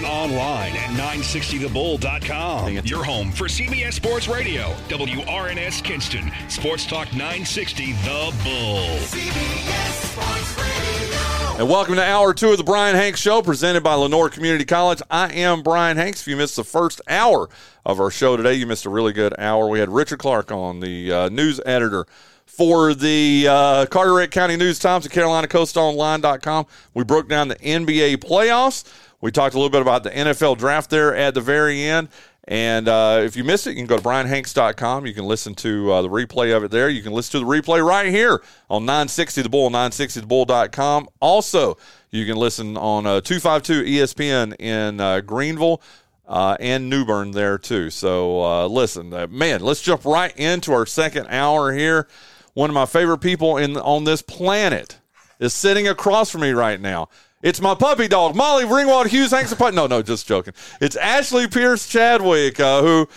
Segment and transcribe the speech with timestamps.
[0.00, 2.86] and online at 960thebull.com.
[2.86, 8.96] Your home for CBS Sports Radio, WRNS Kinston, Sports Talk 960 The Bull.
[8.96, 11.58] CBS Sports Radio.
[11.58, 15.02] And welcome to hour two of the Bryan Hanks Show, presented by Lenoir Community College.
[15.10, 16.22] I am Bryan Hanks.
[16.22, 17.50] If you missed the first hour
[17.84, 19.68] of our show today, you missed a really good hour.
[19.68, 22.06] We had Richard Clark on, the uh, news editor
[22.46, 26.66] for the uh, Carteret County News Times and CarolinaCoastOnline.com.
[26.94, 28.84] We broke down the NBA playoffs.
[29.20, 32.08] We talked a little bit about the NFL draft there at the very end.
[32.44, 35.06] And uh, if you missed it, you can go to bryanhanks.com.
[35.06, 36.88] You can listen to uh, the replay of it there.
[36.88, 41.08] You can listen to the replay right here on 960 The Bull, 960thebull.com.
[41.20, 41.76] Also,
[42.10, 45.82] you can listen on uh, 252 ESPN in uh, Greenville.
[46.26, 47.90] Uh, and New Bern there too.
[47.90, 52.06] So uh, listen, man, let's jump right into our second hour here
[52.54, 54.98] one of my favorite people in on this planet
[55.38, 57.08] is sitting across from me right now.
[57.42, 59.58] It's my puppy dog, Molly Ringwald Hughes Hanks.
[59.58, 60.52] No, no, just joking.
[60.78, 63.08] It's Ashley Pierce Chadwick, uh, who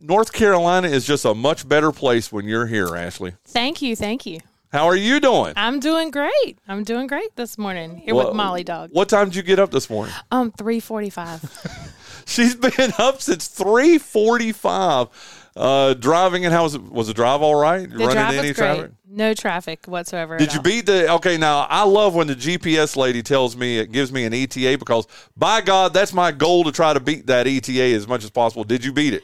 [0.00, 3.34] North Carolina is just a much better place when you're here, Ashley.
[3.44, 4.40] Thank you, thank you.
[4.72, 5.52] How are you doing?
[5.56, 6.58] I'm doing great.
[6.66, 8.90] I'm doing great this morning here well, with Molly Dog.
[8.92, 10.14] What time did you get up this morning?
[10.30, 11.92] Um, three forty-five.
[12.26, 15.08] She's been up since three forty-five
[15.56, 16.82] uh, driving and how was it?
[16.82, 17.88] Was the drive all right?
[17.88, 18.56] The Running drive was great.
[18.56, 18.90] Traffic?
[19.08, 20.36] No traffic whatsoever.
[20.36, 21.12] Did you beat the?
[21.12, 24.76] Okay, now I love when the GPS lady tells me it gives me an ETA
[24.78, 28.30] because by God, that's my goal to try to beat that ETA as much as
[28.30, 28.64] possible.
[28.64, 29.22] Did you beat it?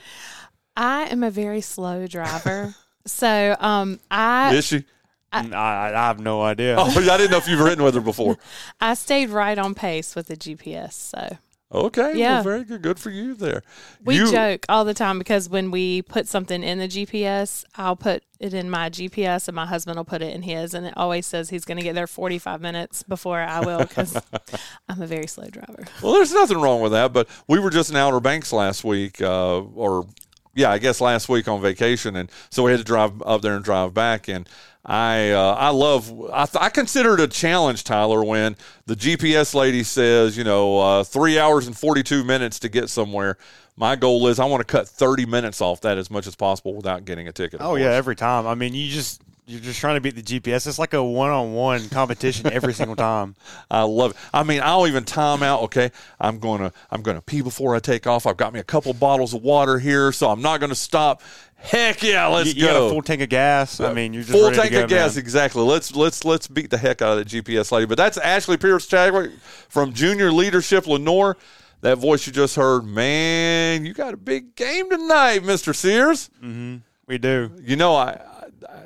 [0.77, 2.75] I am a very slow driver,
[3.07, 4.85] so um, I is she.
[5.33, 6.77] I, I, I, have no idea.
[6.79, 8.37] Oh, I didn't know if you've ridden with her before.
[8.81, 11.39] I stayed right on pace with the GPS, so
[11.73, 12.19] Okay.
[12.19, 12.35] Yeah.
[12.35, 12.83] Well, very good.
[12.83, 13.63] Good for you there.
[14.05, 17.95] We you, joke all the time because when we put something in the GPS, I'll
[17.95, 20.75] put it in my GPS and my husband will put it in his.
[20.75, 24.21] And it always says he's going to get there 45 minutes before I will because
[24.89, 25.85] I'm a very slow driver.
[26.03, 27.13] Well, there's nothing wrong with that.
[27.13, 30.07] But we were just in Outer Banks last week, uh, or
[30.55, 32.17] yeah, I guess last week on vacation.
[32.17, 34.29] And so we had to drive up there and drive back.
[34.29, 34.49] And
[34.85, 39.83] I uh, I love I, I, consider it a challenge, Tyler, when the GPS lady
[39.83, 43.37] says you know uh, three hours and forty two minutes to get somewhere.
[43.77, 46.75] My goal is I want to cut thirty minutes off that as much as possible
[46.75, 47.61] without getting a ticket.
[47.63, 48.47] Oh yeah, every time.
[48.47, 50.67] I mean, you just you're just trying to beat the GPS.
[50.67, 53.35] It's like a one-on-one competition every single time.
[53.71, 54.17] I love it.
[54.33, 55.63] I mean, I'll even time out.
[55.63, 55.91] Okay,
[56.21, 58.27] I'm going to I'm to pee before I take off.
[58.27, 61.23] I've got me a couple bottles of water here, so I'm not going to stop.
[61.57, 62.87] Heck yeah, let's you, you go.
[62.87, 63.81] a full tank of gas.
[63.81, 65.17] I mean, you're just full tank go, of gas.
[65.17, 65.23] Man.
[65.23, 65.63] Exactly.
[65.63, 67.87] Let's let's let's beat the heck out of the GPS lady.
[67.87, 69.33] But that's Ashley Pierce Chadwick
[69.69, 71.37] from Junior Leadership Lenoir.
[71.83, 76.31] That voice you just heard, man, you got a big game tonight, Mister Sears.
[76.43, 76.79] Mm-hmm.
[77.07, 77.51] We do.
[77.61, 78.21] You know, I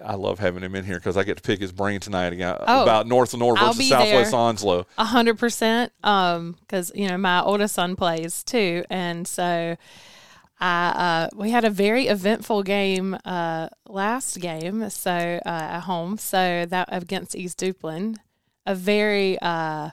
[0.04, 2.56] I love having him in here because I get to pick his brain tonight again
[2.60, 4.86] oh, about North versus Southwest Onslow.
[4.98, 5.92] A hundred percent.
[6.02, 9.76] Um, because you know my oldest son plays too, and so
[10.60, 16.18] I uh, we had a very eventful game uh last game, so uh, at home,
[16.18, 18.16] so that against East Duplin,
[18.66, 19.90] a very uh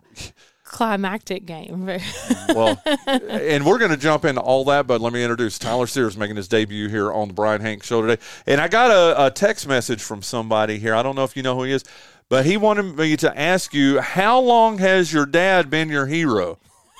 [0.72, 1.86] climactic game.
[2.50, 6.18] well, and we're going to jump into all that, but let me introduce Tyler Sears
[6.18, 8.22] making his debut here on the Bryan Hank Show today.
[8.48, 10.96] And I got a, a text message from somebody here.
[10.96, 11.84] I don't know if you know who he is,
[12.30, 16.58] but he wanted me to ask you, how long has your dad been your hero?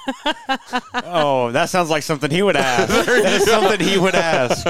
[0.94, 2.90] oh, that sounds like something he would ask.
[3.06, 4.68] That's something he would ask.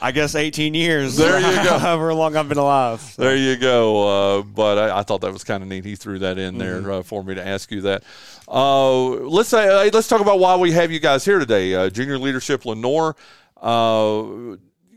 [0.00, 1.16] I guess 18 years.
[1.16, 1.78] There you go.
[1.78, 3.00] However long I've been alive.
[3.00, 3.22] So.
[3.22, 4.38] There you go.
[4.38, 5.84] Uh, but I, I, thought that was kind of neat.
[5.84, 6.90] He threw that in there mm-hmm.
[6.90, 8.04] uh, for me to ask you that.
[8.46, 11.74] Uh, let's say uh, let's talk about why we have you guys here today.
[11.74, 13.16] Uh, Junior Leadership Lenoir.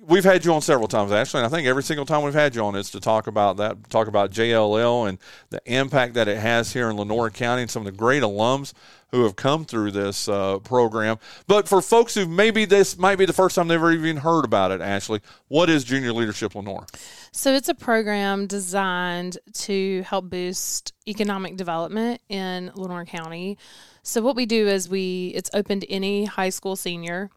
[0.03, 2.56] We've had you on several times, Ashley, And I think every single time we've had
[2.56, 5.19] you on is to talk about that, talk about JLL and
[5.51, 8.73] the impact that it has here in Lenoir County and some of the great alums
[9.12, 11.19] who have come through this uh, program.
[11.45, 14.44] But for folks who maybe this might be the first time they've ever even heard
[14.44, 16.88] about it, Ashley, what is Junior Leadership Lenoir?
[17.31, 23.57] So it's a program designed to help boost economic development in Lenoir County.
[24.03, 27.30] So what we do is we it's open to any high school senior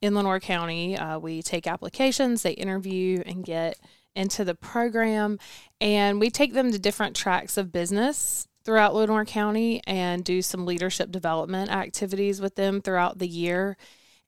[0.00, 0.96] in Lenoir County.
[0.96, 3.78] Uh, we take applications, they interview and get
[4.14, 5.38] into the program,
[5.80, 10.64] and we take them to different tracks of business throughout Lenoir County and do some
[10.64, 13.76] leadership development activities with them throughout the year.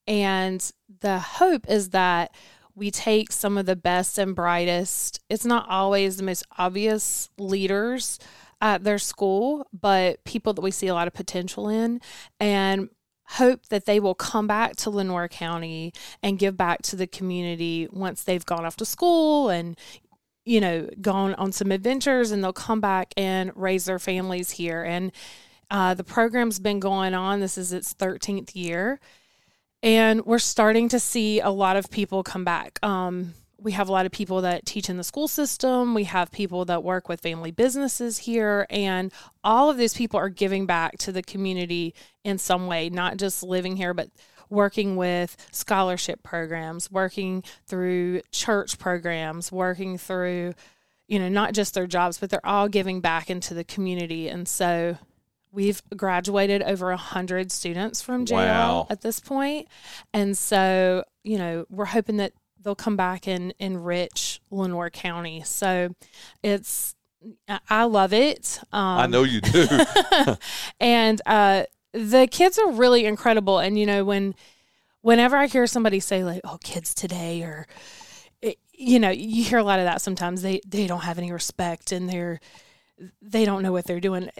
[0.08, 0.68] And
[1.00, 2.34] the hope is that
[2.74, 8.18] we take some of the best and brightest, it's not always the most obvious leaders
[8.60, 12.00] at their school, but people that we see a lot of potential in
[12.40, 12.88] and
[13.26, 15.92] hope that they will come back to Lenoir County
[16.22, 19.78] and give back to the community once they've gone off to school and
[20.46, 24.82] you know, gone on some adventures and they'll come back and raise their families here.
[24.82, 25.10] And
[25.70, 27.40] Uh, the program's been going on.
[27.40, 29.00] This is its 13th year.
[29.82, 32.78] And we're starting to see a lot of people come back.
[32.82, 35.94] Um, we have a lot of people that teach in the school system.
[35.94, 38.66] We have people that work with family businesses here.
[38.68, 39.10] And
[39.42, 41.94] all of these people are giving back to the community
[42.24, 44.10] in some way, not just living here, but
[44.50, 50.52] working with scholarship programs, working through church programs, working through,
[51.08, 54.28] you know, not just their jobs, but they're all giving back into the community.
[54.28, 54.98] And so
[55.50, 58.86] we've graduated over a hundred students from JL Wow.
[58.90, 59.68] at this point.
[60.12, 62.32] And so, you know, we're hoping that
[62.64, 65.42] they'll come back and enrich Lenoir County.
[65.44, 65.94] So
[66.42, 66.96] it's
[67.70, 68.58] I- love it.
[68.72, 69.66] Um, I know you do.
[70.80, 73.58] and uh, the kids are really incredible.
[73.58, 74.34] And you know, when
[75.02, 77.66] whenever I hear somebody say like, "Oh, kids today," or
[78.76, 80.42] you know, you hear a lot of that sometimes.
[80.42, 82.40] They they don't have any respect, and they're
[83.22, 84.30] they don't know what they're doing.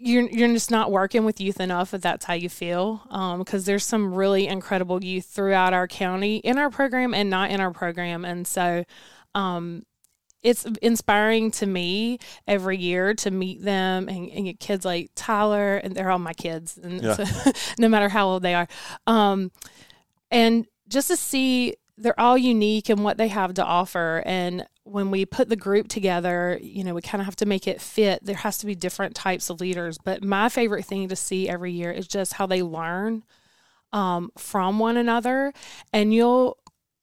[0.00, 3.02] You're you're just not working with youth enough if that's how you feel.
[3.38, 7.60] Because there's some really incredible youth throughout our county in our program and not in
[7.60, 8.84] our program, and so.
[9.34, 9.84] Um,
[10.40, 15.78] it's inspiring to me every year to meet them and, and get kids like Tyler,
[15.78, 17.14] and they're all my kids, and Yeah.
[17.14, 17.50] so,
[17.80, 18.68] no matter how old they are,
[19.08, 19.50] um,
[20.30, 24.22] and just to see they're all unique in what they have to offer.
[24.24, 27.66] And when we put the group together, you know, we kind of have to make
[27.66, 28.24] it fit.
[28.24, 31.72] There has to be different types of leaders, but my favorite thing to see every
[31.72, 33.24] year is just how they learn
[33.92, 35.52] um, from one another,
[35.92, 36.58] and you'll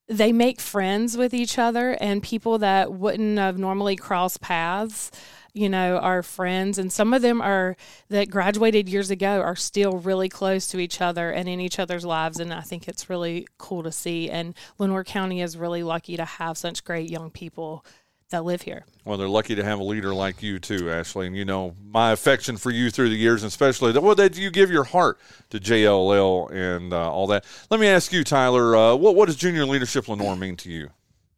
[0.08, 5.10] they make friends with each other and people that wouldn't have normally crossed paths
[5.56, 7.78] you know our friends and some of them are
[8.10, 12.06] that graduated years ago are still really close to each other and in each other's
[12.06, 16.18] lives and i think it's really cool to see and lenoir county is really lucky
[16.18, 17.86] to have such great young people
[18.31, 21.28] that live here Well, they're lucky to have a leader like you too, Ashley.
[21.28, 24.01] And you know my affection for you through the years, and especially that.
[24.01, 25.19] Well, that you give your heart
[25.51, 27.46] to JLL and uh, all that.
[27.69, 28.75] Let me ask you, Tyler.
[28.75, 30.90] Uh, what what does Junior Leadership Lenoir mean to you?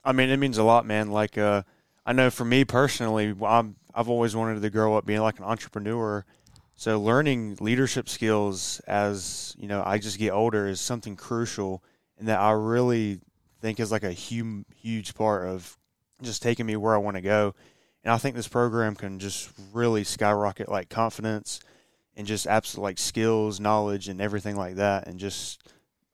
[0.05, 1.11] I mean, it means a lot, man.
[1.11, 1.63] Like, uh,
[2.05, 5.45] I know for me personally, I'm, I've always wanted to grow up being like an
[5.45, 6.23] entrepreneur.
[6.75, 11.83] So learning leadership skills as you know, I just get older is something crucial,
[12.19, 13.21] and that I really
[13.59, 15.75] think is like a huge, huge part of
[16.21, 17.55] just taking me where I want to go.
[18.03, 21.59] And I think this program can just really skyrocket like confidence
[22.15, 25.63] and just absolute like skills, knowledge, and everything like that, and just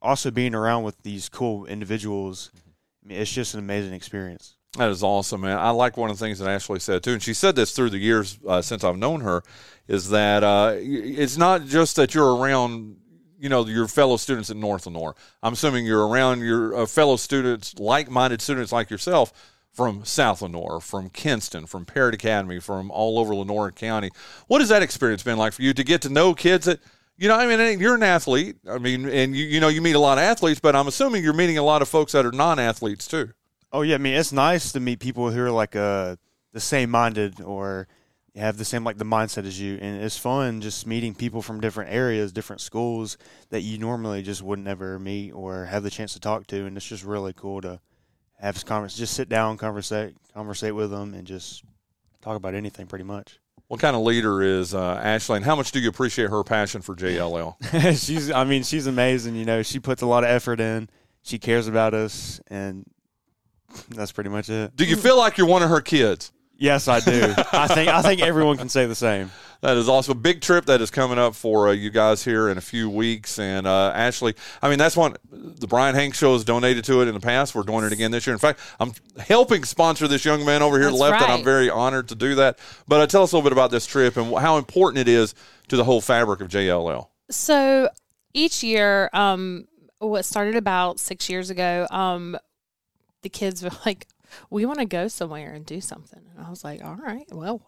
[0.02, 2.50] also being around with these cool individuals.
[2.50, 2.70] Mm-hmm.
[2.70, 4.56] I mean, it's just an amazing experience.
[4.78, 5.58] That is awesome, man.
[5.60, 7.92] I like one of the things that Ashley said too, and she said this through
[7.92, 9.44] the years uh, since I've known her,
[9.88, 12.98] is that uh, it's not just that you're around,
[13.40, 15.16] you know, your fellow students at North Lenoir.
[15.44, 19.32] I'm assuming you're around your uh, fellow students, like-minded students like yourself,
[19.72, 24.10] from South Lenoir, from Kinston, from Parrott Academy, from all over Lenoir County.
[24.48, 26.80] What has that experience been like for you to get to know kids that?
[27.16, 28.56] You know, I mean, you're an athlete.
[28.68, 31.24] I mean, and you, you know, you meet a lot of athletes, but I'm assuming
[31.24, 33.34] you're meeting a lot of folks that are non-athletes too.
[33.74, 36.16] Oh yeah, I mean it's nice to meet people who are like uh
[36.54, 37.88] the same minded or
[38.36, 41.60] have the same like the mindset as you, and it's fun just meeting people from
[41.60, 43.18] different areas, different schools
[43.50, 46.78] that you normally just wouldn't ever meet or have the chance to talk to, and
[46.78, 47.80] it's just really cool to
[48.40, 51.64] have this converse, just sit down, conversate, conversate with them, and just
[52.22, 53.40] talk about anything pretty much.
[53.68, 56.82] What kind of leader is uh, Ashley, and how much do you appreciate her passion
[56.82, 57.56] for JLL?
[58.06, 59.36] she's, I mean, she's amazing.
[59.36, 60.90] You know, she puts a lot of effort in.
[61.22, 62.86] She cares about us, and
[63.90, 64.76] that's pretty much it.
[64.76, 66.32] Do you feel like you're one of her kids?
[66.58, 67.34] Yes, I do.
[67.52, 69.32] I think I think everyone can say the same.
[69.62, 72.50] That is also a big trip that is coming up for uh, you guys here
[72.50, 73.40] in a few weeks.
[73.40, 77.08] And uh, Ashley, I mean, that's one the Bryan Hanks show has donated to it
[77.08, 77.56] in the past.
[77.56, 78.34] We're doing it again this year.
[78.34, 81.70] In fact, I'm helping sponsor this young man over here That's left, and I'm very
[81.70, 82.60] honored to do that.
[82.88, 85.34] But uh, tell us a little bit about this trip and how important it is
[85.70, 87.08] to the whole fabric of JLL.
[87.30, 87.90] So
[88.34, 89.68] each year, um,
[90.00, 92.38] what started about six years ago, um,
[93.24, 94.08] the kids were like,
[94.50, 97.62] "We want to go somewhere and do something," and I was like, "All right, well."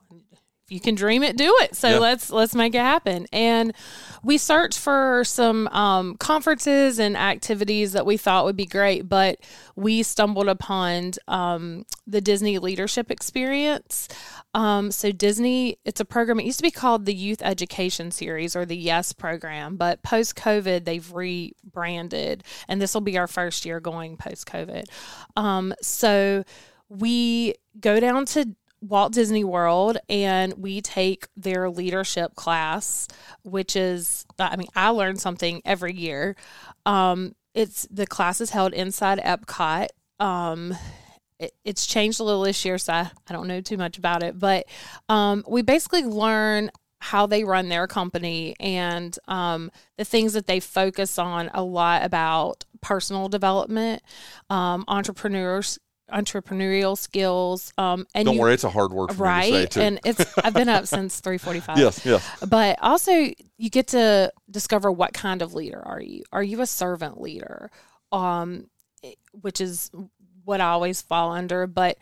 [0.66, 1.76] If you can dream it, do it.
[1.76, 2.00] So Yeah.
[2.00, 3.28] let's let's make it happen.
[3.32, 3.72] And
[4.24, 9.38] we searched for some um, conferences and activities that we thought would be great, but
[9.76, 14.08] we stumbled upon um, the Disney Leadership Experience.
[14.56, 16.40] Um, so Disney, it's a program.
[16.40, 20.36] It used to be called the Youth Education Series or the Yes program, but post
[20.36, 24.86] COVID they've rebranded, and this will be our first year going post COVID.
[25.36, 26.44] Um, so
[26.90, 28.56] we go down to
[28.88, 33.08] Walt Disney World and we take their leadership class,
[33.44, 36.36] which is, I mean, I learn something every year.
[36.86, 39.88] Um, it's the class is held inside Epcot.
[40.20, 40.76] Um,
[41.40, 44.24] it, it's changed a little this year, so I, I don't know too much about
[44.24, 44.38] it.
[44.38, 44.66] But
[45.10, 50.60] um, we basically learn how they run their company and um, the things that they
[50.60, 54.02] focus on a lot about personal development,
[54.50, 55.80] um, entrepreneurs
[56.12, 57.74] entrepreneurial skills.
[57.78, 59.52] Um, and Don't you, worry, it's a hard word for right?
[59.52, 59.82] me to say too.
[59.82, 61.78] And it's I've been up since three forty five.
[61.78, 62.24] yes, yes.
[62.48, 66.24] But also, you get to discover what kind of leader are you?
[66.32, 67.72] Are you a servant leader?
[68.12, 68.68] Um,
[69.42, 69.92] which is
[70.44, 71.68] what I always fall under.
[71.68, 71.98] But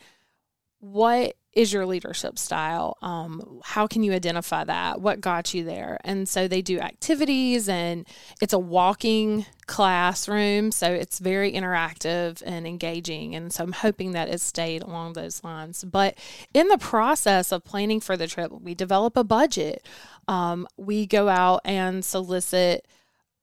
[0.80, 2.96] what is your leadership style?
[3.00, 5.00] Um, how can you identify that?
[5.00, 5.98] What got you there?
[6.04, 8.06] And so they do activities, and
[8.40, 13.34] it's a walking classroom, so it's very interactive and engaging.
[13.34, 15.84] And so I'm hoping that it stayed along those lines.
[15.84, 16.18] But
[16.52, 19.86] in the process of planning for the trip, we develop a budget.
[20.28, 22.86] Um, we go out and solicit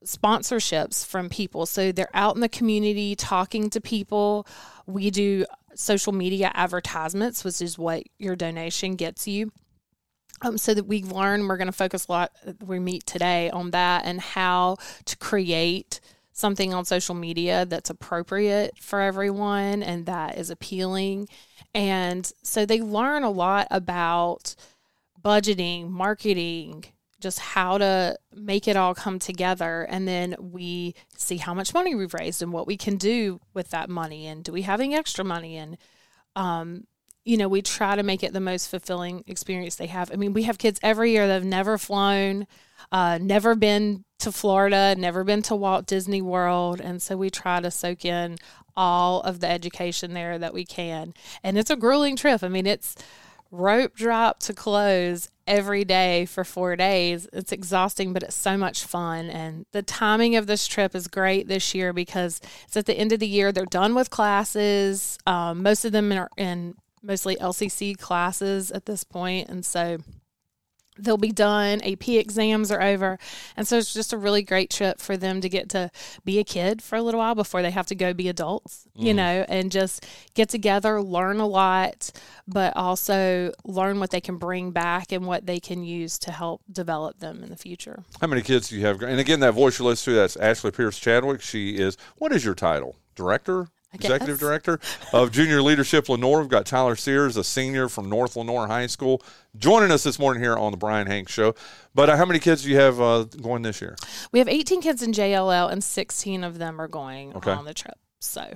[0.06, 1.65] sponsorships from people.
[1.65, 4.48] So they're out in the community talking to people.
[4.88, 9.51] We do social media advertisements, which is what your donation gets you.
[10.44, 12.32] Um, so that we learn, we're going to focus a lot.
[12.66, 16.00] We meet today on that and how to create
[16.34, 21.28] something on social media that's appropriate for everyone and that is appealing.
[21.75, 24.56] And so they learn a lot about
[25.24, 26.86] budgeting, marketing,
[27.22, 29.84] just how to make it all come together.
[29.90, 33.70] And then we see how much money we've raised and what we can do with
[33.70, 34.28] that money.
[34.28, 35.58] And do we have any extra money?
[35.58, 35.78] And,
[36.36, 36.88] um,
[37.24, 40.12] you know, we try to make it the most fulfilling experience they have.
[40.12, 42.48] I mean, we have kids every year that have never flown,
[42.92, 46.82] uh, never been to Florida, never been to Walt Disney World.
[46.82, 48.38] And so we try to soak in
[48.75, 51.13] all of the education there that we can.
[51.44, 52.44] And it's a grueling trip.
[52.44, 52.96] I mean, it's
[53.51, 57.27] rope drop to close every day for four days.
[57.34, 59.29] It's exhausting, but it's so much fun.
[59.29, 63.12] And the timing of this trip is great this year because it's at the end
[63.12, 63.51] of the year.
[63.51, 65.17] They're done with classes.
[65.27, 69.98] Um, most of them are in mostly LCC classes at this point, and so
[71.03, 71.81] they'll be done.
[71.81, 73.17] AP exams are over.
[73.58, 75.91] And so it's just a really great trip for them to get to
[76.24, 79.08] be a kid for a little while before they have to go be adults, you
[79.08, 79.17] mm-hmm.
[79.17, 82.12] know, and just get together, learn a lot,
[82.48, 86.62] but also learn what they can bring back and what they can use to help
[86.72, 88.03] develop them in the future.
[88.20, 89.01] How many kids do you have?
[89.01, 91.41] And again, that voice you listen to, that's Ashley Pierce Chadwick.
[91.41, 92.96] She is, what is your title?
[93.15, 93.67] Director?
[93.94, 94.40] Executive.
[94.40, 94.80] Director
[95.14, 96.40] of Junior Leadership Lenoir.
[96.40, 99.22] We've got Tyler Sears, a senior from North Lenoir High School,
[99.58, 101.56] joining us this morning here on the Bryan Hanks Show.
[101.94, 103.96] But uh, how many kids do you have uh, going this year?
[104.32, 107.52] We have 18 kids in JLL and 16 of them are going Okay.
[107.52, 107.96] on the trip.
[108.20, 108.54] So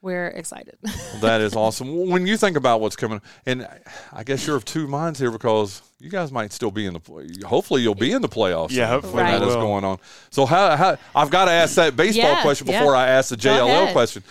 [0.00, 0.76] we're excited.
[1.20, 2.08] That is awesome.
[2.08, 3.68] When you think about what's coming, and
[4.10, 7.40] I guess you're of two minds here because you guys might still be in the.
[7.46, 8.70] Hopefully, you'll be in the playoffs.
[8.70, 9.60] Yeah, hopefully that we is will.
[9.62, 9.98] going on.
[10.30, 12.78] So how, how I've got to ask that baseball Yeah, question yeah.
[12.80, 14.22] before I ask the JLL question.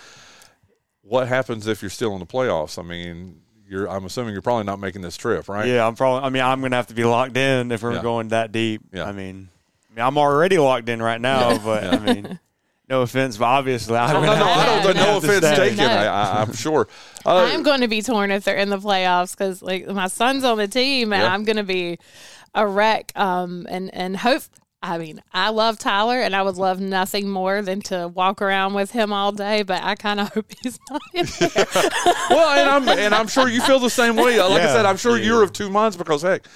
[1.10, 2.78] What happens if you're still in the playoffs?
[2.78, 3.88] I mean, you're.
[3.90, 5.66] I'm assuming you're probably not making this trip, right?
[5.66, 6.24] Yeah, I'm probably.
[6.24, 8.02] I mean, I'm gonna have to be locked in if we're Yeah.
[8.02, 8.82] going that deep.
[8.92, 9.06] Yeah.
[9.06, 9.48] I mean,
[9.90, 12.38] I mean, I'm already locked in right now, but I mean,
[12.88, 14.44] no offense, but obviously, I'm No, no, gonna no.
[14.46, 14.96] have I to- don't.
[14.96, 15.76] No, No, offense taken.
[15.78, 15.86] No.
[15.88, 16.86] I, I, I'm sure.
[17.26, 20.44] Uh, I'm going to be torn if they're in the playoffs because like my son's
[20.44, 21.34] on the team and Yeah.
[21.34, 21.98] I'm going to be
[22.54, 23.10] a wreck.
[23.16, 24.42] Um, and and hope.
[24.82, 28.72] I mean, I love Tyler, and I would love nothing more than to walk around
[28.72, 29.62] with him all day.
[29.62, 31.50] But I kind of hope he's not in there.
[32.30, 34.40] well, and I'm and I'm sure you feel the same way.
[34.40, 35.24] Like I said, I'm sure yeah.
[35.24, 36.46] you're of two minds because heck,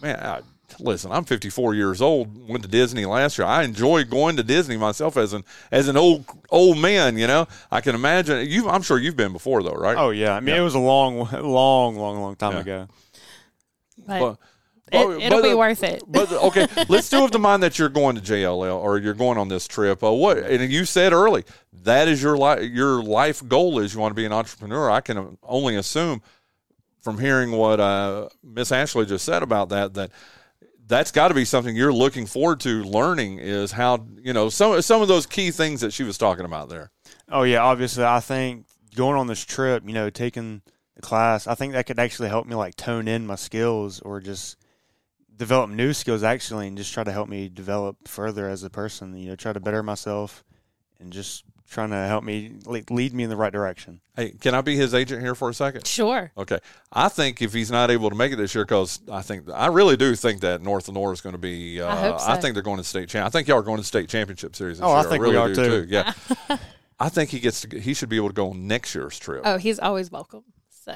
[0.00, 0.40] man, I,
[0.78, 2.48] listen, I'm 54 years old.
[2.48, 3.46] Went to Disney last year.
[3.46, 7.18] I enjoy going to Disney myself as an as an old old man.
[7.18, 8.68] You know, I can imagine you.
[8.68, 9.96] I'm sure you've been before though, right?
[9.98, 12.60] Oh yeah, I mean, it was a long, long, long, long time Yeah.
[12.60, 12.88] ago.
[14.06, 14.38] But But-
[14.92, 16.02] it, but- it'll but- be worth it.
[16.06, 19.38] But okay, let's do with the mind that you're going to JLL or you're going
[19.38, 20.02] on this trip.
[20.02, 21.44] Uh, what and you said early
[21.84, 22.62] that is your life.
[22.62, 24.90] Your life goal is you want to be an entrepreneur.
[24.90, 26.22] I can only assume
[27.02, 30.10] from hearing what uh, Miss Ashley just said about that that
[30.86, 34.80] that's got to be something you're looking forward to learning is how you know some
[34.82, 36.90] some of those key things that she was talking about there.
[37.30, 40.62] Oh yeah, obviously, I think going on this trip, you know, taking
[40.96, 44.20] the class, I think that could actually help me like tone in my skills or
[44.20, 44.56] just
[45.36, 49.16] develop new skills actually, and just try to help me develop further as a person.
[49.16, 50.44] You know, try to better myself
[51.00, 54.00] and just trying to help me like, lead me in the right direction.
[54.16, 55.86] Hey, can I be his agent here for a second?
[55.86, 56.30] Sure.
[56.36, 56.58] Okay,
[56.92, 59.66] I think if he's not able to make it this year, because I think I
[59.66, 61.80] really do think that North and north is going to be.
[61.80, 62.34] Uh, I hope so.
[62.36, 63.26] think they're going to state champ.
[63.26, 64.78] I think y'all are going to state championship series.
[64.78, 65.10] This Oh, I year.
[65.10, 65.86] think really we are do, too.
[65.88, 66.12] Yeah,
[67.00, 67.62] I think he gets.
[67.62, 69.42] To, he should be able to go on next year's trip.
[69.44, 70.44] Oh, he's always welcome.
[70.84, 70.94] So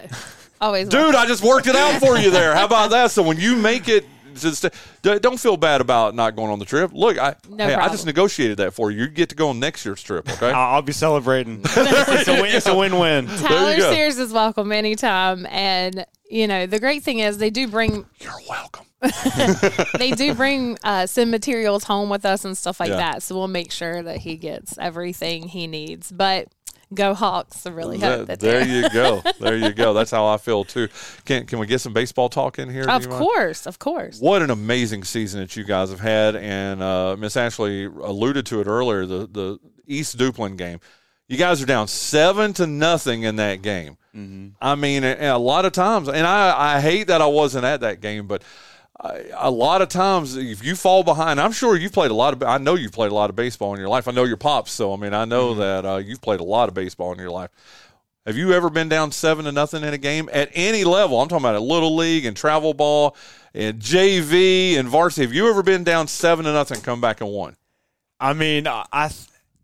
[0.61, 1.21] always Dude, welcome.
[1.21, 2.54] I just worked it out for you there.
[2.54, 3.11] How about that?
[3.11, 4.04] So when you make it
[4.42, 6.90] to the sta- Don't feel bad about not going on the trip.
[6.95, 9.02] Look, I No hey, I just negotiated that for you.
[9.02, 10.28] You get to go on next year's trip.
[10.38, 10.52] Okay.
[10.52, 11.62] I'll, I'll be celebrating.
[11.64, 13.26] it's, a win, it's a win-win.
[13.26, 13.80] Tyler.
[13.80, 15.47] Sears is welcome anytime.
[15.47, 18.87] And, you know, the great thing is they do bring You're welcome.
[19.99, 22.97] they do bring uh, some materials home with us and stuff like Yeah.
[22.97, 23.23] that.
[23.23, 26.12] So we'll make sure that he gets everything he needs.
[26.12, 26.49] But
[26.95, 27.66] go Hawks!
[27.66, 29.23] I really hope That- that there you go.
[29.40, 29.92] There you go.
[29.95, 30.88] That's how I feel too.
[31.25, 32.88] Can can we get some baseball talk in here?
[32.88, 33.21] Of you mind?
[33.23, 34.21] course, of course.
[34.21, 38.61] What an amazing season that you guys have had, and uh, Miss Ashley alluded to
[38.61, 39.07] it earlier.
[39.07, 40.80] The the East Duplin game,
[41.28, 43.97] you guys are down seven to nothing in that game.
[44.61, 48.00] I mean, a lot of times, and I I hate that I wasn't at that
[48.00, 48.42] game, but.
[49.00, 52.43] A lot of times, if you fall behind, I'm sure you've played a lot of.
[52.43, 54.09] I know you've played a lot of baseball in your life.
[54.09, 56.69] I know your pops, so I mean, I know that uh, you've played a lot
[56.69, 57.50] of baseball in your life.
[58.26, 61.21] Have you ever been down seven to nothing in a game at any level?
[61.21, 63.17] I'm talking about a little league and travel ball
[63.55, 65.23] and JV and varsity.
[65.26, 67.57] Have you ever been down seven to nothing, come back and won?
[68.21, 69.12] I mean, I I-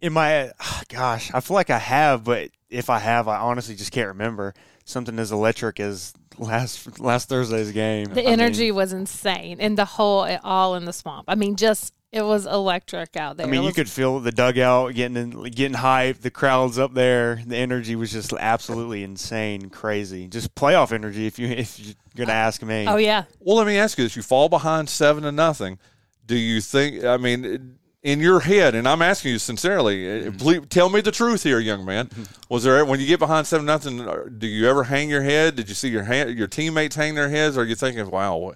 [0.01, 0.53] in my
[0.89, 4.55] gosh, I feel like I have, but if I have, I honestly just can't remember
[4.85, 8.07] something as electric as last last Thursday's game.
[8.07, 11.25] The I mean, energy was insane, and the whole it all in the swamp.
[11.29, 13.47] I mean, just it was electric out there.
[13.47, 16.21] I mean, It you could feel the dugout getting in, getting hyped.
[16.21, 17.43] The crowds up there.
[17.45, 20.29] The energy was just absolutely insane, crazy.
[20.29, 21.27] Just playoff energy.
[21.27, 24.05] If you if you're gonna uh, ask me, Oh yeah, Well, let me ask you
[24.05, 25.79] this: You fall behind seven to nothing.
[26.27, 27.05] Do you think?
[27.05, 31.11] I mean, in your head, and I'm asking you sincerely, uh, please tell me the
[31.11, 32.11] truth here, young man.
[32.51, 33.99] Was there when you get behind seven nothing?
[34.07, 35.57] uh, Do you ever hang your head?
[35.57, 37.57] Did you see your hand, your teammates hang their heads?
[37.57, 38.53] Or are you thinking, "Wow,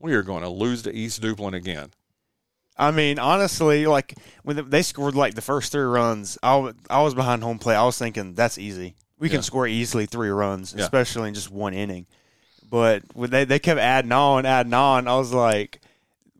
[0.00, 1.90] we are going to lose to East Duplin again"?
[2.78, 7.14] I mean, honestly, like when they scored like the first three runs, I I was
[7.14, 7.76] behind home plate.
[7.76, 8.96] I was thinking that's easy.
[9.18, 9.34] We Yeah.
[9.34, 10.84] can score easily three runs, Yeah.
[10.84, 12.06] especially in just one inning.
[12.68, 15.80] But when they they kept adding on, adding on, I was like,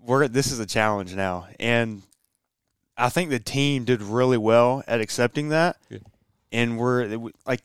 [0.02, 2.02] "We're this is a challenge now." And
[2.96, 5.76] I think the team did really well at accepting that.
[5.88, 5.98] Yeah.
[6.52, 7.62] And we're like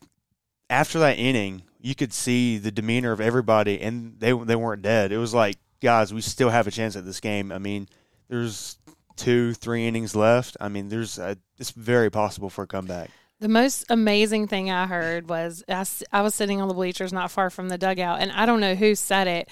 [0.68, 5.12] after that inning, you could see the demeanor of everybody, and they they weren't dead.
[5.12, 7.52] It was like, guys, we still have a chance at this game.
[7.52, 7.88] I mean,
[8.28, 8.78] there's
[9.16, 10.56] two, three innings left.
[10.60, 13.10] I mean, there's a, it's very possible for a comeback.
[13.40, 17.30] The most amazing thing I heard was I, I was sitting on the bleachers not
[17.30, 19.48] far from the dugout, and I don't know who said it,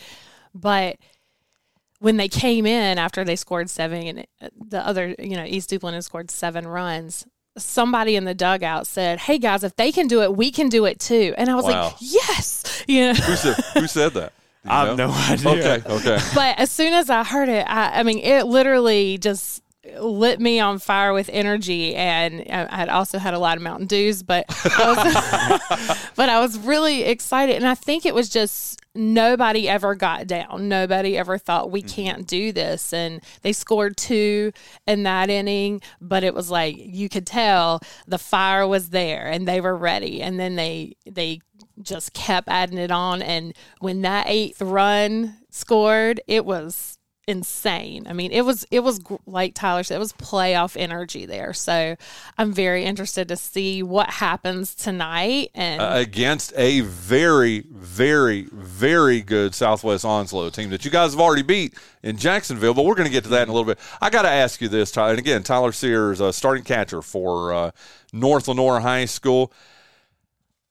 [0.55, 0.97] but
[2.01, 4.27] when they came in after they scored seven, and
[4.69, 7.27] the other, you know, East Duplin had scored seven runs.
[7.59, 10.85] Somebody in the dugout said, "Hey guys, if they can do it, we can do
[10.87, 11.85] it too." And I was Wow.
[11.85, 13.15] like, "Yes!" You know.
[13.15, 14.33] Who said who said that?
[14.65, 15.07] Do you I have know?
[15.09, 15.75] no idea.
[15.77, 16.19] Okay, okay.
[16.35, 19.63] but as soon as I heard it, I, I mean, it literally just
[19.99, 21.95] lit me on fire with energy.
[21.95, 24.93] And I I had also had a lot of Mountain Dews, but I
[25.89, 27.57] was, but I was really excited.
[27.57, 30.69] And I think it was just nobody ever got down.
[30.69, 32.03] Nobody ever thought we mm-hmm.
[32.03, 32.93] can't do this.
[32.93, 34.53] And they scored two
[34.87, 39.49] in that inning, but it was like you could tell the fire was there and
[39.49, 40.23] they were ready.
[40.23, 41.41] And then they they
[41.83, 43.23] just kept adding it on.
[43.23, 46.99] And when that eighth run scored, it was
[47.31, 48.07] insane.
[48.09, 51.53] I mean, it was it was like Tyler said, it was playoff energy there.
[51.53, 51.97] So
[52.37, 55.51] I'm very interested to see what happens tonight.
[55.55, 61.21] And Uh, against a very, very, very good Southwest Onslow team that you guys have
[61.21, 62.75] already beat in Jacksonville.
[62.75, 63.79] But we're going to get to that in a little bit.
[64.01, 65.11] I got to ask you this, Tyler.
[65.11, 67.71] And again, Tyler Sears, uh, starting catcher for uh,
[68.13, 69.53] North Lenoir High School.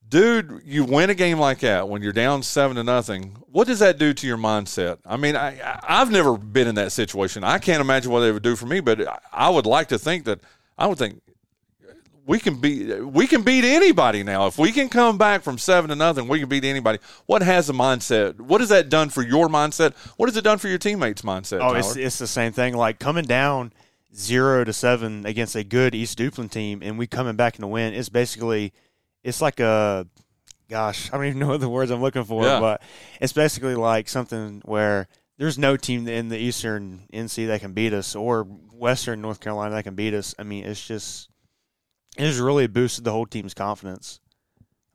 [0.09, 3.37] Dude, you win a game like that when you're down seven to nothing.
[3.51, 4.97] What does that do to your mindset?
[5.05, 7.43] I mean, I, I've never been in that situation.
[7.43, 9.99] I can't imagine what they would do for me, but I- I would like to
[9.99, 10.39] think that
[10.77, 11.21] I would think
[12.25, 14.47] we can beat we can beat anybody now.
[14.47, 16.99] If we can come back from seven to nothing, we can beat anybody.
[17.27, 18.39] What has the mindset?
[18.39, 19.95] What has that done for your mindset?
[20.17, 21.59] What has it done for your teammates' mindset?
[21.61, 22.75] Oh, it's it's the same thing.
[22.75, 23.73] Like coming down
[24.15, 27.67] zero to seven against a good East Duplin team, and we coming back in the
[27.67, 27.93] win.
[27.93, 28.73] It's basically,
[29.23, 30.07] it's like a,
[30.69, 32.59] gosh, I don't even know the words I'm looking for, Yeah.
[32.59, 32.81] but
[33.19, 37.93] it's basically like something where there's no team in the Eastern NC that can beat
[37.93, 40.35] us, or Western North Carolina that can beat us.
[40.37, 41.29] I mean, it's just,
[42.17, 44.19] it's really boosted the whole team's confidence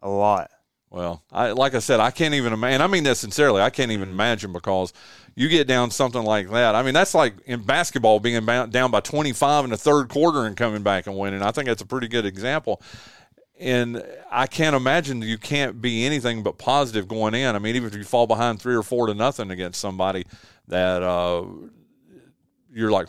[0.03, 0.51] a lot.
[0.91, 2.81] Well, I, like I said, I can't even imagine.
[2.81, 3.61] I mean that sincerely.
[3.61, 4.93] I can't even imagine because
[5.35, 6.77] you get down something like that.
[6.77, 10.57] I mean, that's like in basketball being down by 25 in the third quarter and
[10.57, 11.43] coming back and winning.
[11.43, 12.81] I think that's a pretty good example.
[13.59, 17.55] And I can't imagine you can't be anything but positive going in.
[17.55, 20.27] I mean, even if you fall behind three or four to nothing against somebody
[20.69, 21.45] that uh,
[22.73, 23.09] you're like,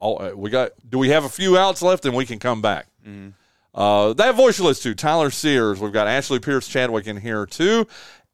[0.00, 0.70] oh, we got.
[0.88, 2.86] Do we have a few outs left and we can come back?
[3.74, 5.80] Uh, that voice you listen to, Tyler Sears.
[5.80, 7.86] We've got Ashley Pierce Chadwick in here too.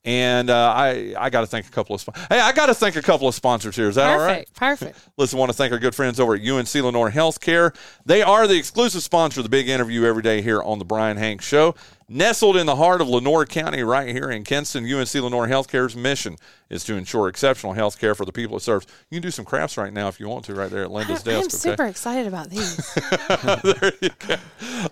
[0.07, 2.75] And uh, I I got to thank a couple of spon- hey I got to
[2.75, 3.89] thank a couple of sponsors here.
[3.89, 4.49] Is that all right?
[4.55, 4.55] Perfect.
[4.55, 5.09] Perfect.
[5.19, 7.75] Listen, want to thank our good friends over at UNC Lenoir Healthcare.
[8.07, 11.17] They are the exclusive sponsor of the big interview every day here on the Bryan
[11.17, 11.75] Hanks Show.
[12.09, 16.37] Nestled in the heart of Lenoir County, right here in Kinston, UNC Lenoir Healthcare's mission
[16.69, 18.87] is to ensure exceptional health care for the people it serves.
[19.11, 21.27] You can do some crafts right now if you want to, right there at Linda's
[21.27, 21.55] I, I'm desk.
[21.55, 21.71] okay?
[21.73, 22.77] super excited about these.
[23.63, 24.37] there you go.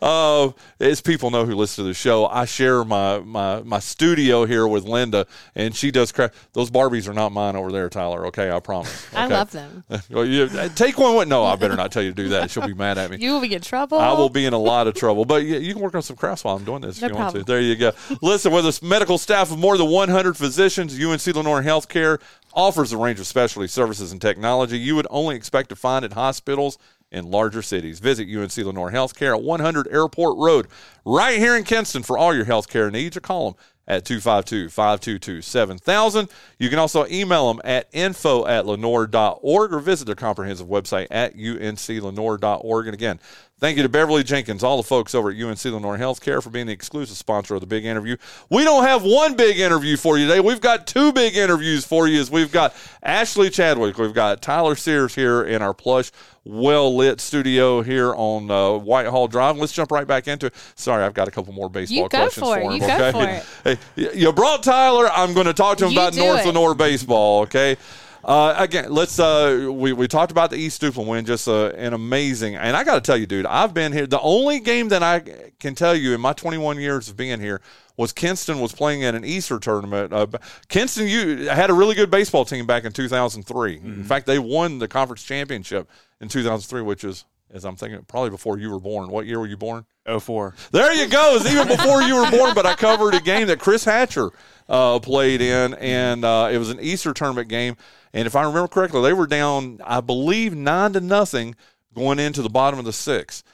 [0.03, 4.45] Uh, as people know who listen to the show, I share my, my my studio
[4.45, 6.35] here with Linda, and she does craft.
[6.53, 8.27] Those Barbies are not mine over there, Tyler.
[8.27, 9.07] Okay, I promise.
[9.15, 9.85] I love them.
[10.11, 11.17] Well, you, take one.
[11.17, 12.51] With, no, I better not tell you to do that.
[12.51, 13.17] She'll be mad at me.
[13.19, 13.99] You will be in trouble.
[13.99, 15.25] I will be in a lot of trouble.
[15.25, 17.37] But you, you can work on some crafts while I'm doing this No you want
[17.37, 17.45] to.
[17.45, 17.93] There you go.
[18.21, 22.21] Listen, with a medical staff of more than 100 physicians, UNC Lenoir Healthcare
[22.53, 26.13] offers a range of specialty services and technology you would only expect to find at
[26.13, 26.79] hospitals
[27.11, 28.01] in larger cities.
[28.01, 30.67] Visit UNC Lenoir Healthcare at 100 Airport Road,
[31.05, 35.43] right here in Kinston, for all your healthcare needs, or call them at 252 522
[35.43, 36.29] 7000.
[36.59, 41.37] You can also email them at info at lenoir.org or visit their comprehensive website at
[41.37, 42.87] unclenoir.org.
[42.87, 43.21] And again,
[43.65, 46.67] thank you to Beverly Jenkins, all the folks over at UNC Lenoir Healthcare for being
[46.67, 48.19] the exclusive sponsor of the big interview.
[48.51, 50.41] We don't have one big interview for you today.
[50.41, 52.21] We've got two big interviews for you.
[52.21, 56.13] As we've got Ashley Chadwick, we've got Tyler Sears here in our plush,
[56.45, 59.57] well lit studio here on uh, Whitehall Drive.
[59.57, 60.55] Let's jump right back into it.
[60.75, 62.65] Sorry, I've got a couple more baseball You go questions for it.
[62.65, 62.73] him.
[62.73, 63.47] You go for it.
[63.97, 65.09] Hey, you brought Tyler.
[65.09, 66.47] I'm going to talk to him You about North it.
[66.49, 67.41] Lenoir baseball.
[67.45, 67.79] Okay.
[68.25, 69.19] Uh, again, let's.
[69.19, 72.57] Uh, we we talked about the East Duplin win, just uh, an amazing.
[72.57, 74.07] And I got to tell you, dude, I've been here.
[74.07, 75.21] The only game that I
[75.61, 77.61] can tell you in my 21 years of being here
[77.97, 80.13] was Kinston was playing in an Easter tournament.
[80.13, 80.27] Uh,
[80.69, 83.77] Kinston, you had a really good baseball team back in 2003.
[83.77, 83.87] Mm-hmm.
[83.87, 85.89] In fact, they won the conference championship
[86.21, 89.09] in 2003, which is, as I'm thinking, probably before you were born.
[89.09, 89.87] What year were you born?
[90.07, 90.55] 04.
[90.73, 91.37] There you go.
[91.37, 94.31] It's even before you were born, but I covered a game that Chris Hatcher
[94.69, 97.77] uh, played in, and uh, it was an Easter tournament game.
[98.13, 101.55] And if I remember correctly, they were down, I believe, nine to nothing
[101.95, 103.45] going into the bottom of the sixth.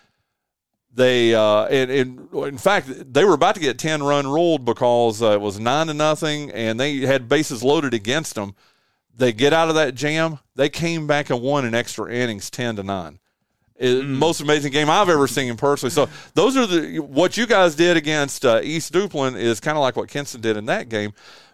[0.93, 5.23] They uh, and, and in fact they were about to get ten run ruled because
[5.23, 8.57] uh, it was nine to nothing, and they had bases loaded against them.
[9.15, 10.41] They get out of that jam.
[10.57, 13.21] They came back and won in extra innings, ten to nine.
[13.81, 15.91] It- Most amazing game I've ever seen him personally.
[15.91, 19.83] So those are the what you guys did against uh, East Duplin is kind of
[19.83, 21.13] like what Kinston did in that game,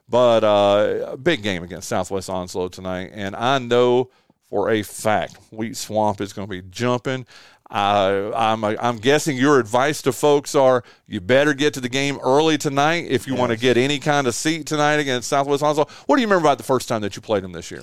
[0.09, 3.11] but uh, a big game against Southwest Onslow tonight.
[3.15, 4.11] And I know
[4.51, 7.27] for a fact Wheat Swamp is going to be jumping.
[7.69, 12.17] Uh, I'm I'm guessing your advice to folks are you better get to the game
[12.23, 15.87] early tonight if you want to get any kind of seat tonight against Southwest Onslow.
[16.07, 17.83] What do you remember about the first time that you played them this year?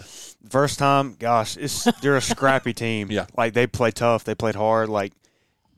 [0.50, 3.10] First time, gosh, it's they're a scrappy team.
[3.12, 3.28] Yeah.
[3.38, 4.24] like they play tough.
[4.24, 4.90] They played hard.
[4.90, 5.14] Like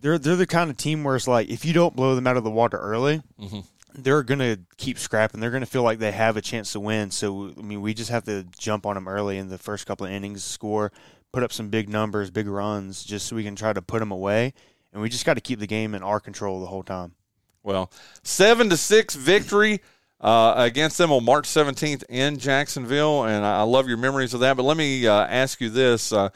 [0.02, 2.38] they're they're the kind of team where it's like if you don't blow them out
[2.38, 3.60] of the water early, Mm-hmm.
[3.94, 5.40] they're gonna keep scrapping.
[5.40, 7.12] They're gonna feel like they have a chance to win.
[7.12, 10.06] So I mean, we just have to jump on them early in the first couple
[10.08, 10.92] of innings, score,
[11.32, 14.12] put up some big numbers, big runs, just so we can try to put them
[14.12, 14.54] away.
[14.94, 17.14] And we just got to keep the game in our control the whole time.
[17.64, 17.92] Well,
[18.24, 19.82] seven to six victory
[20.26, 24.58] uh, against them on March seventeenth in Jacksonville, and I love your memories of that.
[24.58, 26.30] But let me uh, ask you this: uh,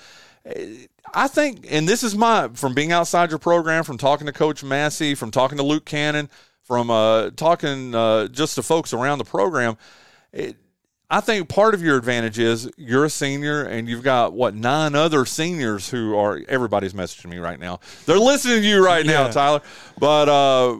[1.14, 4.64] I think, and this is my from being outside your program, from talking to Coach
[4.64, 6.30] Massey, from talking to Luke Cannon,
[6.64, 9.76] from uh, talking uh, just to folks around the program.
[10.32, 10.56] It,
[11.12, 14.94] I think part of your advantage is you're a senior and you've got what nine
[14.94, 17.80] other seniors who are everybody's messaging me right now.
[18.06, 19.32] They're listening to you right now, Yeah.
[19.32, 19.62] Tyler.
[19.98, 20.78] But uh,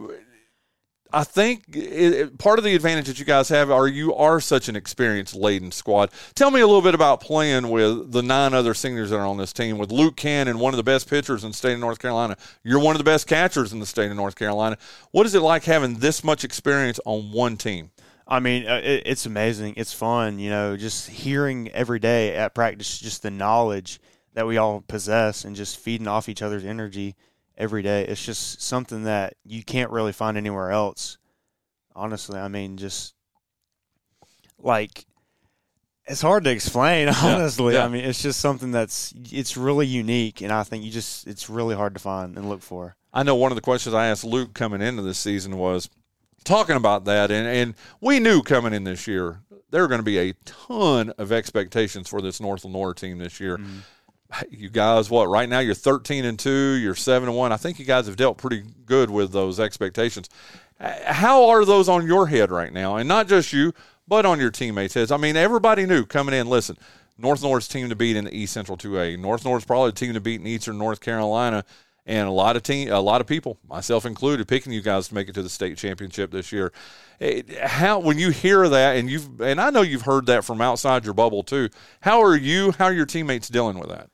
[1.12, 4.68] I think it, part of the advantage that you guys have are you are such
[4.68, 6.10] an experienced laden squad.
[6.34, 9.36] Tell me a little bit about playing with the nine other seniors that are on
[9.36, 9.78] this team.
[9.78, 12.78] With Luke Cannon, one of the best pitchers in the state of North Carolina, you're
[12.78, 14.78] one of the best catchers in the state of North Carolina.
[15.10, 17.90] What is it like having this much experience on one team?
[18.26, 19.74] I mean, uh, it, it's amazing.
[19.76, 24.00] It's fun, you know, just hearing every day at practice just the knowledge
[24.34, 27.16] that we all possess and just feeding off each other's energy
[27.60, 28.04] every day.
[28.06, 31.18] It's just something that you can't really find anywhere else.
[31.94, 33.14] Honestly, I mean, just
[34.58, 35.04] like
[36.06, 37.08] it's hard to explain.
[37.22, 37.84] Honestly, yeah.
[37.84, 41.50] I mean, it's just something that's it's really unique, and I think you just it's
[41.50, 42.96] really hard to find and look for.
[43.12, 45.90] I know one of the questions I asked Luke coming into this season was
[46.44, 50.04] talking about that, and, and we knew coming in this year there were going to
[50.04, 53.58] be a ton of expectations for this North Lenoir team this year.
[53.58, 53.78] Mm-hmm.
[54.48, 57.52] You guys, what right now you're 13 and two, you're seven and one.
[57.52, 60.28] I think you guys have dealt pretty good with those expectations.
[60.78, 63.72] How are those on your head right now, and not just you,
[64.06, 65.10] but on your teammates' heads?
[65.10, 66.48] I mean, everybody knew coming in.
[66.48, 66.76] Listen,
[67.18, 69.18] North North's team to beat in the East Central 2A.
[69.18, 71.64] North North's probably the team to beat in Eastern North Carolina.
[72.06, 75.14] and a lot of team, a lot of people, myself included, picking you guys to
[75.14, 76.72] make it to the state championship this year.
[77.62, 81.04] How when you hear that, and you've and I know you've heard that from outside
[81.04, 81.68] your bubble too.
[82.00, 82.72] How are you?
[82.72, 84.08] How are your teammates dealing with that?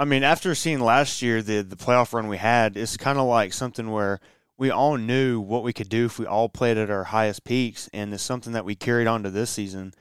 [0.00, 3.26] I mean, after seeing last year the the playoff run we had, it's kind of
[3.26, 4.18] like something where
[4.56, 7.90] we all knew what we could do if we all played at our highest peaks,
[7.92, 9.92] and it's something that we carried on to this season,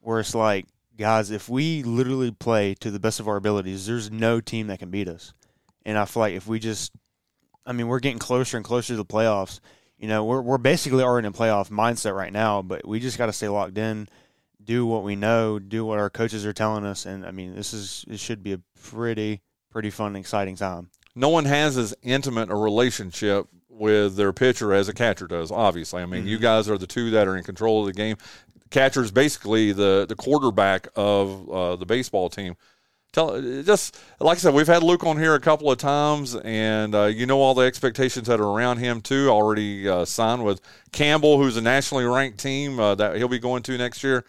[0.00, 0.66] where it's like,
[0.98, 4.78] guys, if we literally play to the best of our abilities, there's no team that
[4.78, 5.32] can beat us.
[5.86, 6.92] And I feel like if we just,
[7.64, 9.60] I mean, we're getting closer and closer to the playoffs.
[9.96, 13.26] You know, we're we're basically already in playoff mindset right now, but we just got
[13.26, 14.06] to stay locked in,
[14.62, 17.72] do what we know, do what our coaches are telling us, and I mean, this
[17.72, 19.40] is it should be a pretty
[19.76, 20.88] pretty fun, and exciting time.
[21.14, 25.50] No one has as intimate a relationship with their pitcher as a catcher does.
[25.50, 26.28] Obviously, I mean, mm-hmm.
[26.30, 28.16] you guys are the two that are in control of the game.
[28.70, 32.56] catcher is basically the the quarterback of uh, the baseball team.
[33.12, 36.94] Tell just like I said, we've had Luke on here a couple of times, and
[36.94, 39.28] uh, you know all the expectations that are around him too.
[39.28, 40.62] Already uh, signed with
[40.92, 44.24] Campbell, who's a nationally ranked team uh, that he'll be going to next year.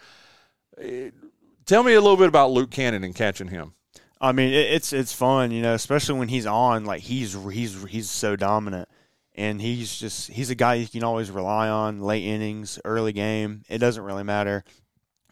[1.66, 3.76] Tell me a little bit about Luke Cannon and catching him.
[4.20, 6.86] I mean, it's it's fun, you know, especially when he's on.
[6.86, 8.90] Like he's he's he's so dominant
[9.38, 13.64] and he's just he's a guy you can always rely on late innings, early game.
[13.70, 14.64] It doesn't really matter.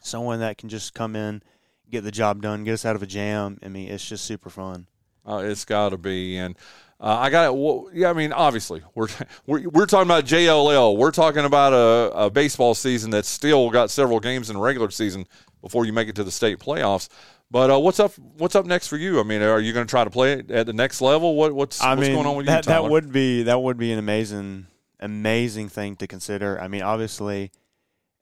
[0.00, 1.42] Someone that can just come in,
[1.90, 3.58] get the job done, get us out of a jam.
[3.62, 4.86] I mean, it's just super fun.
[5.28, 6.56] Uh, it's got to be, and
[7.00, 8.10] uh, I got well, yeah.
[8.10, 9.08] I mean, obviously, we're,
[9.46, 10.96] we're we're talking about JLL.
[10.96, 15.26] We're talking about a, a baseball season that's still got several games in regular season
[15.60, 17.08] before you make it to the state playoffs.
[17.50, 18.12] But uh, what's up?
[18.38, 19.20] What's up next for you?
[19.20, 21.36] I mean, are you going to try to play it at the next level?
[21.36, 22.72] What, what's I what's mean, going on with that, you?
[22.72, 22.88] Tyler?
[22.88, 24.66] That would be that would be an amazing
[25.00, 26.60] amazing thing to consider.
[26.60, 27.52] I mean, obviously,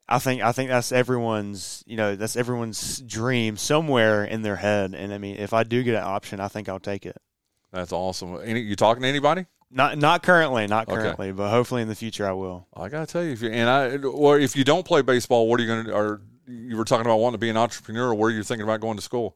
[0.07, 4.93] I think I think that's everyone's you know that's everyone's dream somewhere in their head.
[4.93, 7.17] And I mean, if I do get an option, I think I'll take it.
[7.71, 8.39] That's awesome.
[8.43, 9.45] Any, you talking to anybody?
[9.71, 11.35] Not not currently, not currently, okay.
[11.35, 12.67] but hopefully in the future I will.
[12.75, 15.59] I gotta tell you, if you and I, or if you don't play baseball, what
[15.59, 15.93] are you going to?
[15.93, 18.13] Or you were talking about wanting to be an entrepreneur.
[18.13, 19.35] Where are you thinking about going to school?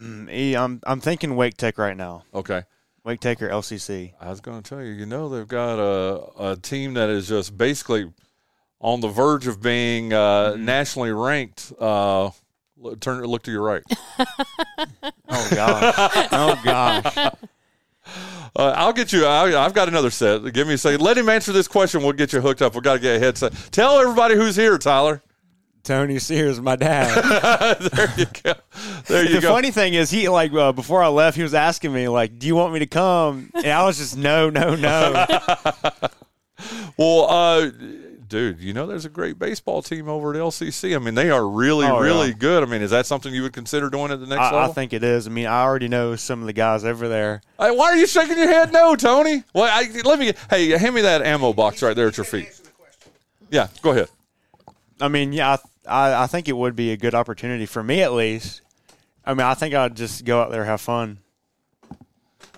[0.00, 2.24] Mm, I'm I'm thinking Wake Tech right now.
[2.32, 2.62] Okay.
[3.04, 4.12] Wake Tech or LCC.
[4.20, 7.28] I was going to tell you, you know, they've got a, a team that is
[7.28, 8.12] just basically
[8.80, 10.64] on the verge of being uh, mm-hmm.
[10.64, 11.72] nationally ranked.
[11.78, 12.30] Uh,
[13.00, 13.82] turn look to your right.
[15.28, 16.28] oh gosh!
[16.32, 17.16] Oh gosh!
[18.56, 19.26] Uh, I'll get you.
[19.26, 20.52] I, have got another set.
[20.52, 21.00] Give me a second.
[21.00, 22.02] Let him answer this question.
[22.02, 22.74] We'll get you hooked up.
[22.74, 23.52] We've got to get a headset.
[23.70, 25.22] Tell everybody who's here, Tyler.
[25.82, 27.78] Tony Sears, my dad.
[27.80, 28.54] there you go.
[29.06, 29.40] There you the go.
[29.40, 32.38] The funny thing is, he like uh, before I left, he was asking me like,
[32.38, 35.26] "Do you want me to come?" And I was just, "No, no, no."
[36.96, 37.70] well, uh,
[38.28, 40.94] dude, you know, there's a great baseball team over at LCC.
[40.94, 42.34] I mean, they are really, oh, really yeah.
[42.34, 42.62] good.
[42.62, 44.70] I mean, is that something you would consider doing at the next I, level?
[44.70, 45.26] I think it is.
[45.26, 47.42] I mean, I already know some of the guys over there.
[47.58, 48.72] Hey, why are you shaking your head?
[48.72, 49.44] No, Tony.
[49.52, 50.32] Well, I, let me.
[50.48, 52.48] Hey, hand me that ammo box right there at your feet.
[53.50, 54.08] Yeah, go ahead.
[55.00, 58.12] I mean, yeah, I, I think it would be a good opportunity for me at
[58.12, 58.62] least.
[59.24, 61.18] I mean, I think I'd just go out there have fun.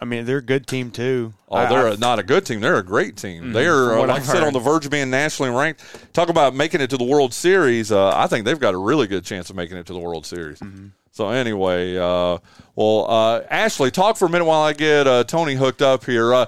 [0.01, 1.33] I mean, they're a good team too.
[1.49, 2.61] Oh, they're I, not a good team.
[2.61, 3.43] They're a great team.
[3.43, 3.53] Mm-hmm.
[3.53, 5.85] They're, uh, like I said, on the verge of being nationally ranked.
[6.13, 7.93] Talk about making it to the World Series.
[7.93, 10.27] Uh, I think they've got a really good chance of making it to the World
[10.27, 10.59] Series.
[10.59, 10.89] Mm-hmm.
[11.13, 12.39] So anyway, uh,
[12.75, 16.35] well, uh, Ashley, talk for a minute while I get uh, Tony hooked up here.
[16.35, 16.47] Uh,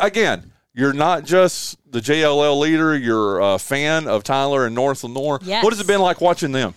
[0.00, 5.40] again, you're not just the JLL leader, you're a fan of Tyler and North Lenoir.
[5.42, 5.64] Yes.
[5.64, 6.74] What has it been like watching them?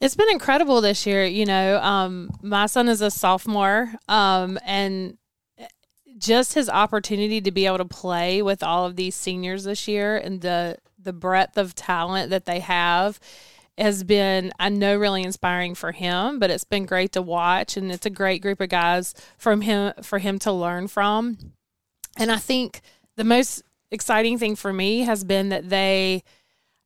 [0.00, 1.24] It's been incredible this year.
[1.24, 5.16] You know, um, my son is a sophomore, um, and
[6.18, 10.16] just his opportunity to be able to play with all of these seniors this year
[10.16, 13.20] and the the breadth of talent that they have
[13.78, 17.92] has been I know really inspiring for him, but it's been great to watch and
[17.92, 21.38] it's a great group of guys from him for him to learn from.
[22.18, 22.80] And I think
[23.20, 26.24] the most exciting thing for me has been that they,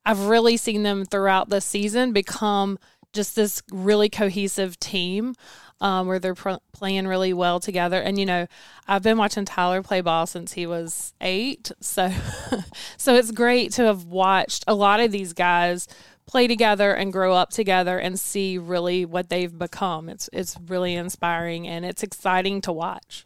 [0.05, 2.77] I've really seen them throughout the season become
[3.13, 5.33] just this really cohesive team
[5.79, 8.01] um, where they're pr- playing really well together.
[8.01, 8.47] And you know,
[8.85, 12.11] I've been watching Tyler play ball since he was eight, so
[12.97, 15.87] so it's great to have watched a lot of these guys
[16.25, 20.09] play together and grow up together and see really what they've become.
[20.09, 23.25] It's it's really inspiring and it's exciting to watch.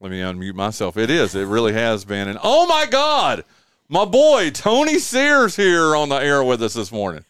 [0.00, 0.96] Let me unmute myself.
[0.96, 1.34] It is.
[1.34, 2.26] It really has been.
[2.26, 3.44] And oh my God,
[3.88, 7.24] my boy Tony Sears here on the air with us this morning.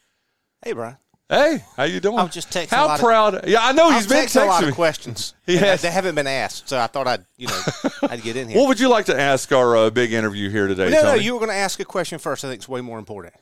[0.63, 0.97] Hey, Bryan.
[1.29, 2.19] Hey, how you doing?
[2.19, 2.71] I'm just texting.
[2.71, 3.37] How proud?
[3.37, 4.69] Of, yeah, I know he's been texting, texting a lot me.
[4.69, 5.35] of questions.
[5.47, 5.83] He has.
[5.83, 7.61] They haven't been asked, so I thought I'd you know
[8.03, 8.59] I'd get in here.
[8.59, 10.91] What would you like to ask our uh, big interview here today?
[10.91, 11.09] no, Tony?
[11.09, 12.45] no, you were going to ask a question first.
[12.45, 13.35] I think it's way more important.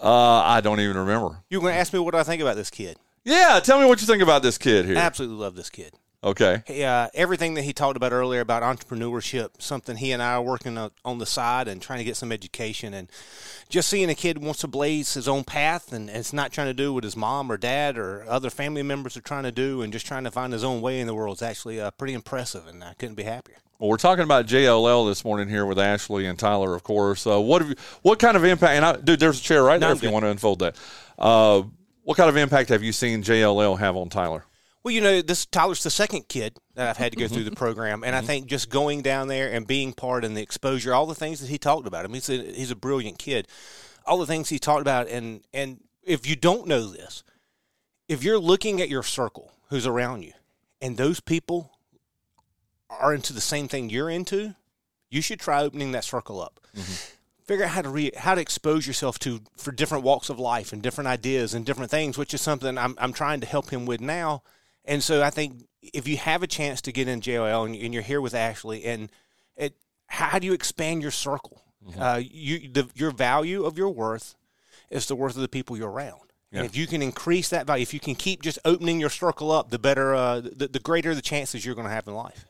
[0.00, 1.38] Uh, I don't even remember.
[1.48, 2.98] You were going to ask me what I think about this kid.
[3.24, 4.96] Yeah, tell me what you think about this kid here.
[4.96, 5.92] I absolutely love this kid.
[6.24, 6.62] Okay.
[6.66, 10.42] He, uh, everything that he talked about earlier about entrepreneurship, something he and I are
[10.42, 13.10] working on, the side and trying to get some education, and
[13.68, 16.66] just seeing a kid wants to blaze his own path and, and it's not trying
[16.66, 19.82] to do what his mom or dad or other family members are trying to do,
[19.82, 22.14] and just trying to find his own way in the world is actually uh, pretty
[22.14, 23.56] impressive, and I couldn't be happier.
[23.78, 27.26] Well, we're talking about JLL this morning here with Ashley and Tyler, of course.
[27.26, 28.72] Uh, what have you, what kind of impact?
[28.72, 30.60] And I, dude, there's a chair right No, there I'm if you want to unfold
[30.60, 30.76] that.
[31.18, 31.62] Uh,
[32.02, 34.44] what kind of impact have you seen JLL have on Tyler?
[34.86, 37.50] Well, you know, this Tyler's the second kid that I've had to go through the
[37.50, 38.26] program, and I Mm-hmm.
[38.28, 41.48] think just going down there and being part and the exposure, all the things that
[41.48, 42.04] he talked about.
[42.04, 43.48] I mean, he's a, he's a brilliant kid.
[44.06, 47.24] All the things he talked about, and and if you don't know this,
[48.06, 50.34] if you're looking at your circle, who's around you,
[50.80, 51.72] and those people
[52.88, 54.54] are into the same thing you're into,
[55.10, 56.60] you should try opening that circle up.
[57.44, 60.72] Figure out how to re- how to expose yourself to for different walks of life
[60.72, 63.84] and different ideas and different things, which is something I'm I'm trying to help him
[63.84, 64.44] with now.
[64.86, 67.92] And so I think if you have a chance to get in JLL and, and
[67.92, 69.10] you're here with Ashley, and
[69.56, 69.74] it,
[70.06, 71.62] how do you expand your circle?
[71.98, 74.34] Uh, you the, your value of your worth
[74.90, 76.32] is the worth of the people you're around.
[76.50, 76.60] Yeah.
[76.60, 79.50] And if you can increase that value, if you can keep just opening your circle
[79.50, 82.46] up, the better, uh, the, the greater the chances you're going to have in life.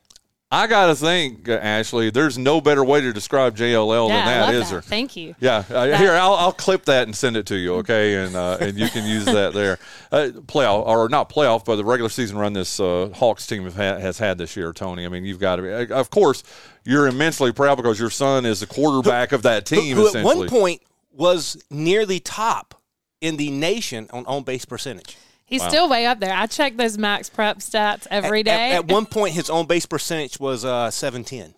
[0.49, 4.29] I got to think, uh, Ashley, there's no better way to describe JLL yeah, than
[4.29, 4.71] I that, love is that.
[4.71, 4.81] there?
[4.83, 5.35] Thank you.
[5.41, 8.25] Yeah, uh, here I'll, I'll clip that and send it to you, okay?
[8.25, 9.79] And uh, and you can use that there.
[10.13, 13.75] Uh, playoff or not playoff, but the regular season run this uh, Hawks team have
[13.75, 15.05] had, has had this year, Tony.
[15.05, 15.73] I mean, you've got to be.
[15.73, 16.45] uh, Of course,
[16.85, 19.97] you're immensely proud because your son is the quarterback of that team.
[19.97, 20.83] who at essentially, one point
[21.13, 22.81] was near the top
[23.21, 25.17] in the nation on on base percentage.
[25.47, 26.35] He's still way up there.
[26.35, 28.71] I check those max prep stats every At- day.
[28.73, 31.55] At, at one point, his on base percentage was uh, seven ten.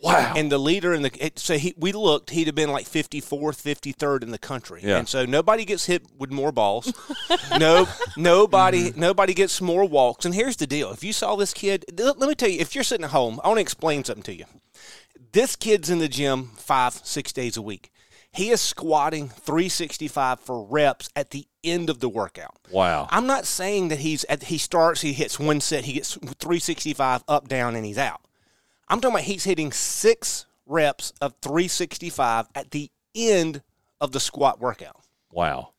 [0.00, 0.32] wow.
[0.36, 3.22] And the leader in the so he we looked he'd have been like 54th
[3.62, 4.98] 53rd in the country Yeah.
[4.98, 6.92] and so nobody gets hit with more balls
[7.58, 9.00] no nobody Mm-hmm.
[9.00, 12.28] nobody gets more walks and here's the deal if you saw this kid let let
[12.28, 14.44] me tell you if you're sitting at home I want to explain something to you
[15.32, 17.91] this kid's in the gym five six days a week
[18.32, 23.06] he is squatting 365 for reps at the end of the workout wow.
[23.10, 27.24] I'm not saying that he's at, he starts, he hits one set, he gets 365
[27.28, 28.20] up, down, and he's out.
[28.88, 33.62] I'm talking about he's hitting six reps of 365 at the end
[34.00, 35.00] of the squat workout.
[35.30, 35.70] Wow.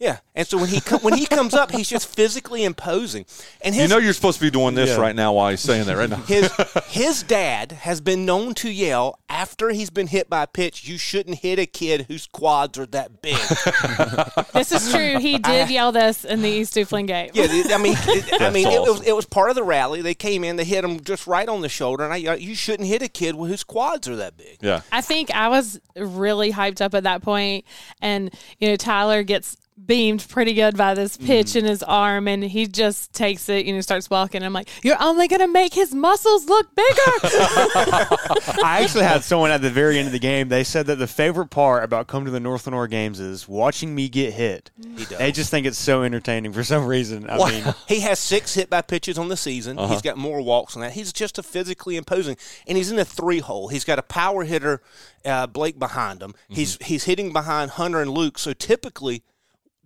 [0.00, 3.26] Yeah, and so when he co- when he comes up, he's just physically imposing.
[3.60, 5.00] And his You know you're supposed to be doing this Yeah.
[5.00, 6.18] right now while he's saying that right now.
[6.18, 6.52] his
[6.86, 10.98] his dad has been known to yell after he's been hit by a pitch, "You
[10.98, 13.36] shouldn't hit a kid whose quads are that big."
[14.52, 15.18] this is true.
[15.18, 17.30] He did yell this in the East Duplin game.
[17.34, 20.00] Yeah, I mean, it, I mean, it was it was part of the rally.
[20.00, 22.54] They came in, they hit him just right on the shoulder, and I, uh, you
[22.54, 24.58] shouldn't hit a kid whose quads are that big.
[24.60, 24.82] Yeah.
[24.92, 27.64] I think I was really hyped up at that point,
[28.00, 29.56] and you know Tyler gets
[29.88, 33.72] beamed pretty good by this pitch in his arm, and he just takes it, you
[33.72, 34.44] know, starts walking.
[34.44, 36.94] I'm like, "You're only gonna make his muscles look bigger."
[38.62, 40.48] I actually had someone at the very end of the game.
[40.48, 43.94] They said that the favorite part about coming to the North Lenoir games is watching
[43.94, 44.70] me get hit.
[44.96, 45.18] He does.
[45.18, 47.28] They just think it's so entertaining for some reason.
[47.28, 49.78] I mean, He has six hit by pitches on the season.
[49.78, 49.92] Uh-huh.
[49.92, 50.92] He's got more walks on that.
[50.92, 53.68] He's just a physically imposing, and he's in a three hole.
[53.68, 54.82] He's got a power hitter,
[55.24, 56.32] uh, Blake behind him.
[56.32, 56.54] Mm-hmm.
[56.54, 58.38] He's he's hitting behind Hunter and Luke.
[58.38, 59.22] So typically,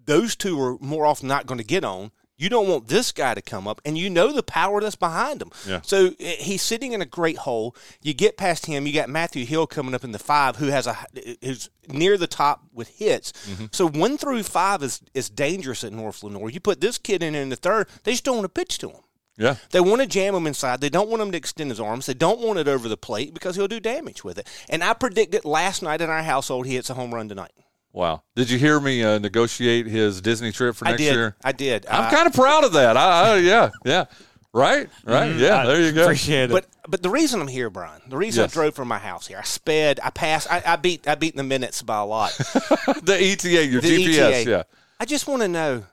[0.05, 2.13] those two are more often not going to get on.
[2.39, 5.41] You don't want this guy to come up, and you know the power that's behind
[5.41, 5.51] him.
[5.65, 5.81] Yeah.
[5.83, 7.77] So uh, he's sitting in a great hole.
[8.01, 10.89] You get past him, you got Matthew Hill coming up in the five, who has
[10.89, 10.99] a
[11.41, 13.33] who's near the top with hits.
[13.49, 13.67] Mm-hmm.
[13.71, 16.51] So one through five is is dangerous at North Lenoir.
[16.51, 18.89] You put this kid in in the third, they just don't want to pitch to
[18.89, 19.03] him.
[19.39, 19.57] Yeah.
[19.71, 20.81] They want to jam him inside.
[20.81, 22.07] They don't want him to extend his arms.
[22.07, 24.49] They don't want it over the plate because he'll do damage with it.
[24.69, 27.53] And I predicted last night in our household he hits a home run tonight.
[27.93, 28.23] Wow.
[28.37, 31.15] Did you hear me uh, negotiate his Disney trip for I next did.
[31.15, 31.37] year?
[31.45, 31.87] I did.
[31.87, 32.97] I'm Uh, kind of proud of that.
[32.97, 34.05] I, I, yeah, yeah.
[34.55, 35.35] Right, right.
[35.37, 36.03] Yeah, I there you go.
[36.03, 36.53] Appreciate it.
[36.53, 38.51] But but the reason I'm here, Bryan, the reason Yes.
[38.51, 41.37] I drove from my house here, I sped, I passed, I, I beat, I beat
[41.37, 42.33] the minutes by a lot.
[43.03, 44.33] the ETA, your The GPS.
[44.43, 44.51] ETA.
[44.51, 44.63] Yeah.
[45.01, 45.85] I just want to know,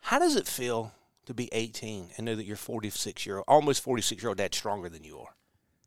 [0.00, 0.92] how does it feel
[1.26, 4.56] to be 18 and know that your 46 year old, almost 46 year old dad's
[4.56, 5.34] stronger than you are?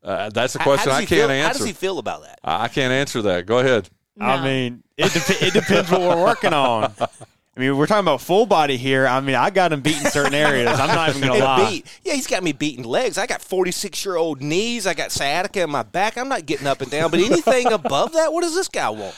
[0.02, 2.38] Uh, that's a question how I can't feel, How does he feel about that?
[2.44, 3.46] I I can't answer that.
[3.46, 3.90] Go ahead.
[4.18, 6.92] I mean, it, dep- it depends what we're working on.
[7.00, 9.06] I mean, we're talking about full body here.
[9.06, 10.78] I mean, I got him beat in certain areas.
[10.78, 11.68] I'm not even going to lie.
[11.70, 12.00] beat.
[12.04, 13.18] Yeah, he's got me beating legs.
[13.18, 14.86] I got 46 year old knees.
[14.86, 16.16] I got sciatica in my back.
[16.16, 17.10] I'm not getting up and down.
[17.10, 19.14] But anything above that, what does this guy want?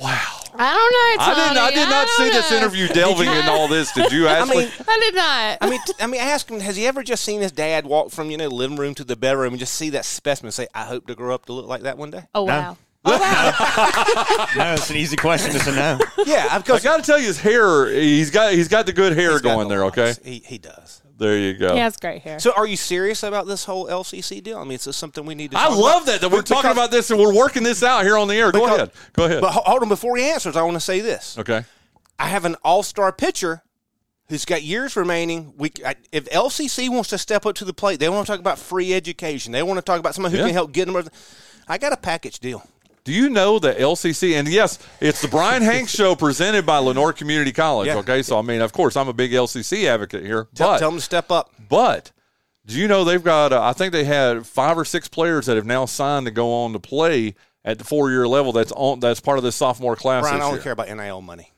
[0.00, 0.16] Wow.
[0.54, 1.22] I don't know.
[1.22, 1.58] I didn't.
[1.58, 3.92] I did not don't see this interview delving in all this.
[3.92, 4.64] Did you, I Ashley?
[4.64, 5.58] mean, I did not.
[5.60, 6.58] I mean, I mean, ask him.
[6.60, 9.14] Has he ever just seen his dad walk from you know living room to the
[9.16, 11.66] bedroom and just see that specimen and say, "I hope to grow up to look
[11.66, 12.24] like that one day"?
[12.34, 12.78] oh No.
[13.02, 14.46] Oh, wow.
[14.56, 15.54] No, it's an easy question.
[15.56, 15.98] It's a no.
[16.26, 17.90] Yeah, I because got to tell you, his hair.
[17.90, 19.84] He's got he's got the good hair he's got going the there.
[19.86, 21.00] Okay, he he does.
[21.16, 21.72] there you go.
[21.74, 22.38] He has great hair.
[22.38, 24.58] So, are you serious about this whole LCC deal?
[24.58, 25.58] I mean, it's this something we need to?
[25.58, 26.06] I talk love about?
[26.06, 28.34] that that we're Because- talking about this and we're working this out here on the
[28.36, 28.52] air.
[28.52, 28.90] Go because- ahead.
[29.14, 29.40] Go ahead.
[29.40, 31.38] But ho- hold on, before he answers, I want to say this.
[31.38, 31.64] okay.
[32.18, 33.62] I have an all-star pitcher
[34.28, 35.54] who's got years remaining.
[35.56, 38.40] We, I, if LCC wants to step up to the plate, they want to talk
[38.40, 39.52] about free education.
[39.52, 40.44] They want to talk about someone who Yeah.
[40.44, 41.02] can help get them.
[41.66, 42.62] I got a package deal.
[43.10, 47.12] Do you know that LCC and yes, it's the Bryan Hanks show presented by Lenoir
[47.12, 47.88] Community College.
[47.88, 47.96] Yeah.
[47.96, 50.90] Okay, so I mean, of course, I'm a big LCC advocate here, Tell, but tell
[50.92, 51.52] them to step up.
[51.68, 52.12] but
[52.66, 53.52] do you know they've got?
[53.52, 56.52] Uh, I think they had five or six players that have now signed to go
[56.52, 57.34] on to play
[57.64, 58.52] at the four year level.
[58.52, 59.00] That's on.
[59.00, 60.22] That's part of the sophomore class.
[60.22, 60.62] Bryan, this I only year.
[60.62, 61.50] care about NIL money.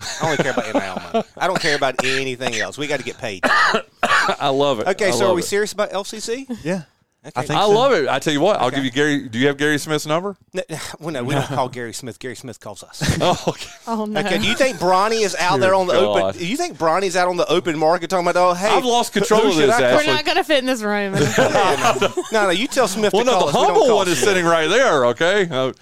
[0.00, 1.28] I only care about NIL money.
[1.36, 2.76] I don't care about anything else.
[2.76, 3.42] We got to get paid.
[4.02, 4.88] I love it.
[4.88, 5.44] Okay, I so are we it.
[5.44, 6.46] serious about LCC?
[6.64, 6.82] Yeah.
[7.22, 7.70] I think I so.
[7.70, 8.08] love it.
[8.08, 9.28] I tell you what, I'll give you Gary.
[9.28, 10.36] Do you have Gary Smith's number?
[10.52, 10.62] No,
[10.98, 12.18] well, no, we don't call Gary Smith.
[12.18, 13.18] Gary Smith calls us.
[13.20, 13.70] Oh, okay.
[13.86, 14.20] oh no.
[14.20, 16.20] Okay, do you think Bronny is out there on the God.
[16.22, 16.40] open?
[16.40, 19.12] Do you think Bronny's out on the open market talking about, oh, hey, I've lost
[19.12, 21.12] control of this, We're not going to fit in this room.
[21.12, 23.54] No, no, you tell Smith Well, to no, the us.
[23.54, 24.28] We don't humble call one is Smith.
[24.28, 25.06] sitting right there.
[25.06, 25.72] Okay, uh,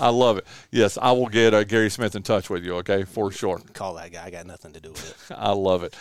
[0.00, 0.46] I love it.
[0.70, 2.76] Yes, I will get uh, Gary Smith in touch with you.
[2.76, 3.60] Okay, for sure.
[3.72, 4.24] Call that guy.
[4.26, 5.36] I got nothing to do with it.
[5.36, 5.94] I love it.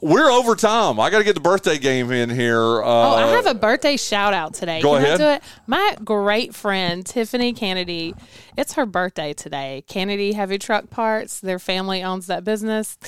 [0.00, 0.98] We're over time.
[0.98, 2.82] I got to get the birthday game in here.
[2.82, 4.80] Uh, Oh, I have a birthday shout out today.
[4.80, 5.20] Go Can ahead.
[5.20, 5.42] I do it?
[5.66, 8.14] My great friend Tiffany Kennedy.
[8.56, 9.84] It's her birthday today.
[9.86, 11.40] Kennedy Heavy Truck Parts.
[11.40, 12.98] Their family owns that business,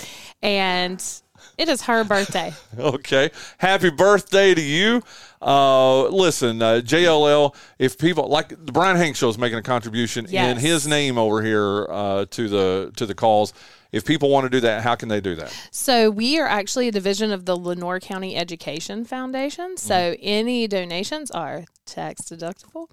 [0.42, 1.02] and
[1.58, 2.52] it is her birthday.
[2.78, 3.30] Okay.
[3.58, 5.02] Happy birthday to you.
[5.40, 10.26] Uh, listen, uh, JLL, if people like the Bryan Hanks show is making a contribution
[10.26, 13.52] in his name over here uh, to the to the calls.
[13.94, 15.54] If people want to do that, how can they do that?
[15.70, 19.76] So we are actually a division of the Lenoir County Education Foundation.
[19.76, 20.20] So Mm-hmm.
[20.22, 22.88] any donations are tax deductible.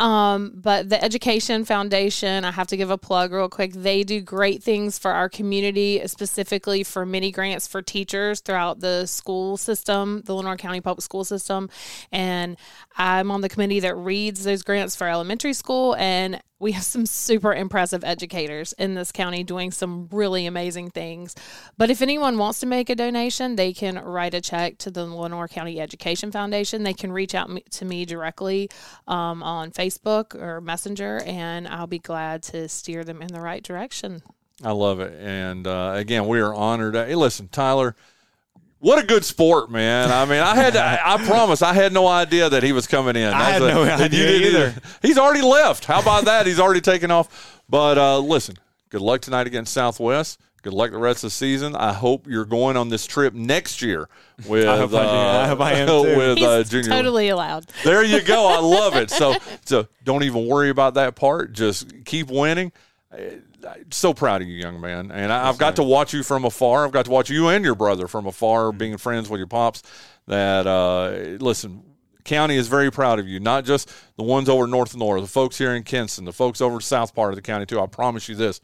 [0.00, 3.72] Um, but the Education Foundation, I have to give a plug real quick.
[3.72, 9.06] They do great things for our community, specifically for mini grants for teachers throughout the
[9.06, 11.70] school system, the Lenoir County public school system.
[12.12, 12.56] And
[12.96, 17.04] I'm on the committee that reads those grants for elementary school and we have some
[17.04, 21.34] super impressive educators in this county doing some really amazing things.
[21.76, 25.04] But if anyone wants to make a donation, they can write a check to the
[25.04, 26.82] Lenoir County Education Foundation.
[26.82, 31.98] They can reach out to me directly um, on Facebook or Messenger, and I'll be
[31.98, 34.22] glad to steer them in the right direction.
[34.62, 35.12] I love it.
[35.20, 36.94] And uh, again, we are honored.
[36.94, 37.96] Hey, listen, Tyler,
[38.78, 40.10] what a good sport, man.
[40.10, 42.86] I mean, I had, to, I, I promise, I had no idea that he was
[42.86, 43.32] coming in.
[43.32, 44.74] I had That's no and idea didn't either.
[45.02, 45.86] He's already left.
[45.86, 46.46] How about that?
[46.46, 47.62] He's already taken off.
[47.68, 48.56] But uh, listen,
[48.90, 50.38] good luck tonight against Southwest.
[50.64, 51.76] Good luck the rest of the season.
[51.76, 54.08] I hope you're going on this trip next year
[54.48, 55.08] with I hope I do.
[55.08, 56.16] uh, I hope I am too.
[56.16, 56.88] with uh, He's junior.
[56.88, 57.66] totally allowed.
[57.84, 58.46] There you go.
[58.48, 59.10] I love it.
[59.10, 59.36] So,
[59.66, 61.52] so don't even worry about that part.
[61.52, 62.72] Just keep winning.
[63.90, 65.10] So proud of you, young man.
[65.10, 66.84] And I, I've got to watch you from afar.
[66.86, 69.82] I've got to watch you and your brother from afar, being friends with your pops.
[70.26, 71.82] That uh, listen,
[72.24, 73.38] county is very proud of you.
[73.38, 76.60] Not just the ones over north and north, the folks here in Kinston, the folks
[76.62, 77.78] over south part of the county too.
[77.80, 78.62] I promise you this.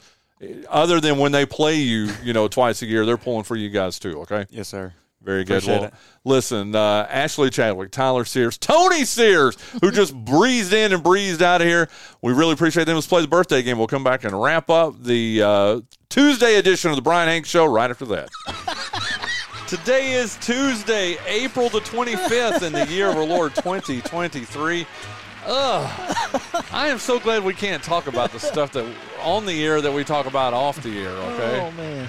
[0.69, 3.69] Other than when they play you, you know, twice a year, they're pulling for you
[3.69, 4.21] guys too.
[4.23, 4.47] Okay.
[4.51, 4.95] Yes, sir.
[5.23, 5.59] Very good.
[5.59, 5.95] Appreciate Well, it.
[6.25, 11.61] listen, uh, Ashley Chadwick, Tyler Sears, Tony Sears, who just breezed in and breezed out
[11.61, 11.91] of here.
[12.23, 12.95] We really appreciate them.
[12.95, 13.77] Let's play the birthday game.
[13.77, 17.67] We'll come back and wrap up the uh, Tuesday edition of the Bryan Hanks Show
[17.67, 18.31] right after that.
[19.69, 24.87] Today is Tuesday, April the 25th in the year of our Lord 2023.
[25.47, 26.17] Ugh.
[26.73, 28.87] I am so glad we can't talk about the stuff that
[29.23, 31.61] on the air that we talk about off the air, okay?
[31.61, 32.09] Oh man.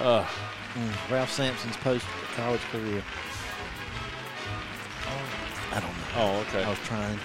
[0.00, 0.26] Ugh.
[0.74, 3.02] Mm, Ralph Sampson's post college career.
[5.70, 6.04] I don't know.
[6.16, 6.64] Oh, okay.
[6.64, 7.18] I was trying.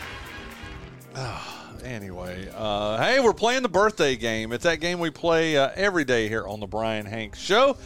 [1.83, 4.51] Anyway, uh, hey, we're playing the birthday game.
[4.51, 7.77] It's that game we play uh, every day here on the Bryan Hanks Show.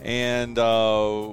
[0.00, 1.30] And uh,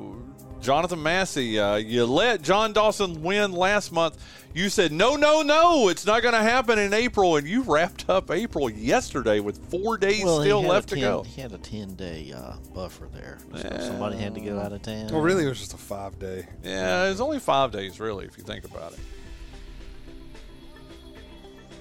[0.66, 4.18] Jonathan Massey, uh, you let John Dawson win last month.
[4.55, 7.36] You said, no, no, no, it's not going to happen in April.
[7.36, 11.22] And you wrapped up April yesterday with four days Well, still left a to go.
[11.24, 13.38] He had a ten day uh, buffer there.
[13.53, 15.09] So somebody had to go out of town.
[15.11, 16.47] Well, really, it was just a five day.
[16.63, 18.99] Yeah, it's only five days, really, if you think about it.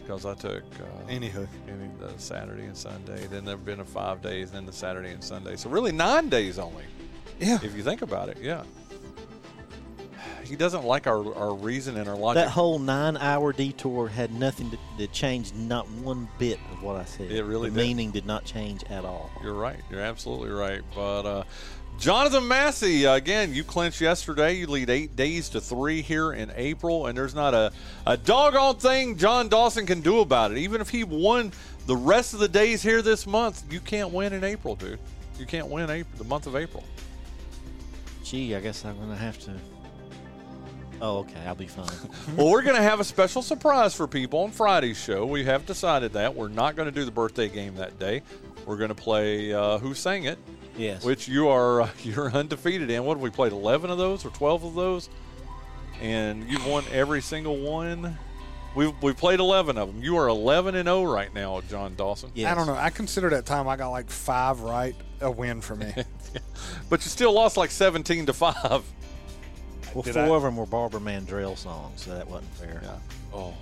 [0.02, 1.48] Because I took uh, Anywho.
[1.66, 3.26] any the Saturday and Sunday.
[3.28, 5.56] Then there've been a five days, then the Saturday and Sunday.
[5.56, 6.84] So really nine days only,
[7.40, 7.58] Yeah.
[7.62, 8.38] if you think about it.
[8.40, 8.62] Yeah.
[10.44, 12.44] He doesn't like our, our reason and our logic.
[12.44, 16.96] That whole nine hour detour had nothing to, to change, not one bit of what
[16.96, 17.30] I said.
[17.32, 17.86] It really The did.
[17.86, 19.30] meaning did not change at all.
[19.42, 19.78] You're right.
[19.90, 20.82] You're absolutely right.
[20.94, 21.44] But uh,
[21.98, 24.52] Jonathan Massey, again, you clinched yesterday.
[24.54, 27.72] You lead eight days to three here in April, and there's not a,
[28.06, 30.58] a doggone thing John Dawson can do about it.
[30.58, 31.52] Even if he won
[31.86, 34.98] the rest of the days here this month, you can't win in April, dude.
[35.38, 36.84] You can't win April, the month of April.
[38.24, 39.52] Gee, I guess I'm gonna have to.
[41.00, 41.40] Oh, okay.
[41.46, 41.86] I'll be fine.
[42.36, 45.26] well, we're going to have a special surprise for people on Friday's show.
[45.26, 46.34] We have decided that.
[46.34, 48.22] We're not going to do the birthday game that day.
[48.64, 50.38] We're going to play uh, Who Sang It,
[50.78, 51.04] yes.
[51.04, 53.04] which you are uh, you're undefeated in.
[53.04, 53.52] What have we played?
[53.52, 55.10] Eleven of those or twelve of those,
[56.00, 58.16] and you've won every single one.
[58.74, 60.02] We've we played eleven of them.
[60.02, 62.30] You are eleven and zero right now, John Dawson.
[62.34, 62.50] yes.
[62.50, 62.76] I don't know.
[62.76, 65.92] I consider that time I got like five right a win for me.
[66.90, 68.82] But you still lost like seventeen to five.
[69.94, 72.80] Well, Did four I- of them were Barbara Mandrell songs, so that wasn't fair.
[72.82, 72.96] Yeah.
[73.32, 73.54] Oh.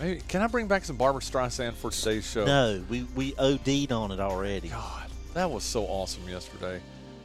[0.00, 2.44] Maybe can I bring back some Barbra Streisand for today's show?
[2.44, 4.68] No, we we OD'd on it already.
[4.68, 6.80] God, that was so awesome yesterday.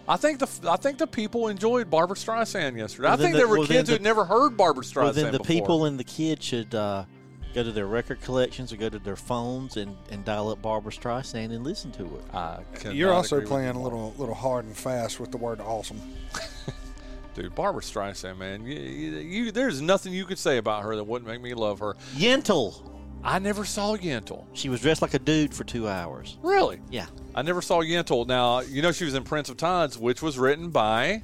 [0.07, 3.03] I think the I think the people enjoyed Barbra Streisand yesterday.
[3.07, 5.13] Well, I think the- there were well, kids the- who'd never heard Barbra Streisand Well,
[5.13, 5.45] then the before.
[5.55, 7.05] people and the kids should uh,
[7.53, 10.91] go to their record collections or go to their phones and, and dial up Barbra
[10.91, 12.23] Streisand and listen to it.
[12.33, 12.59] I
[12.91, 16.01] You're also playing you a little little hard and fast with the word awesome.
[17.35, 17.53] dude.
[17.55, 21.29] Barbra Streisand, man, you, you, you- there's nothing you could say about her that wouldn't
[21.29, 21.95] make me love her.
[22.15, 22.89] Yentl.
[23.25, 24.43] I never saw Yentl.
[24.51, 26.37] She was dressed like a dude for two hours.
[26.43, 26.81] Really?
[26.91, 27.05] Yeah.
[27.33, 28.27] I never saw Yentl.
[28.27, 31.23] Now you know she was in Prince of Tides, which was written by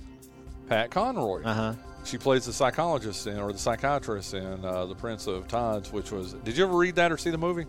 [0.68, 1.44] Pat Conroy.
[1.44, 1.74] Uh huh.
[2.10, 6.12] She plays the psychologist in, or the psychiatrist in uh, the Prince of Tides, which
[6.12, 6.34] was.
[6.34, 7.68] Did you ever read that or see the movie?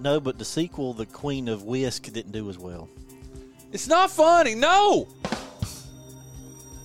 [0.00, 2.88] No, but the sequel, The Queen of Whisk, didn't do as well.
[3.72, 4.56] It's not funny.
[4.56, 5.06] No.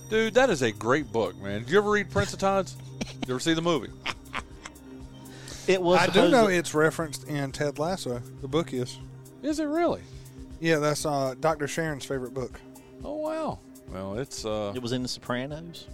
[0.08, 1.62] Dude, that is a great book, man.
[1.62, 2.76] Did you ever read Prince of Tides?
[3.00, 3.90] Did you ever see the movie?
[5.66, 5.98] It was.
[5.98, 8.20] I do supposed know it's referenced in Ted Lasso.
[8.40, 9.00] The book is.
[9.42, 10.02] Is it really?
[10.60, 11.66] Yeah, that's uh, Dr.
[11.66, 12.60] Sharon's favorite book.
[13.02, 13.58] Oh wow.
[13.92, 14.72] Well, it's uh.
[14.76, 15.88] It was in The Sopranos.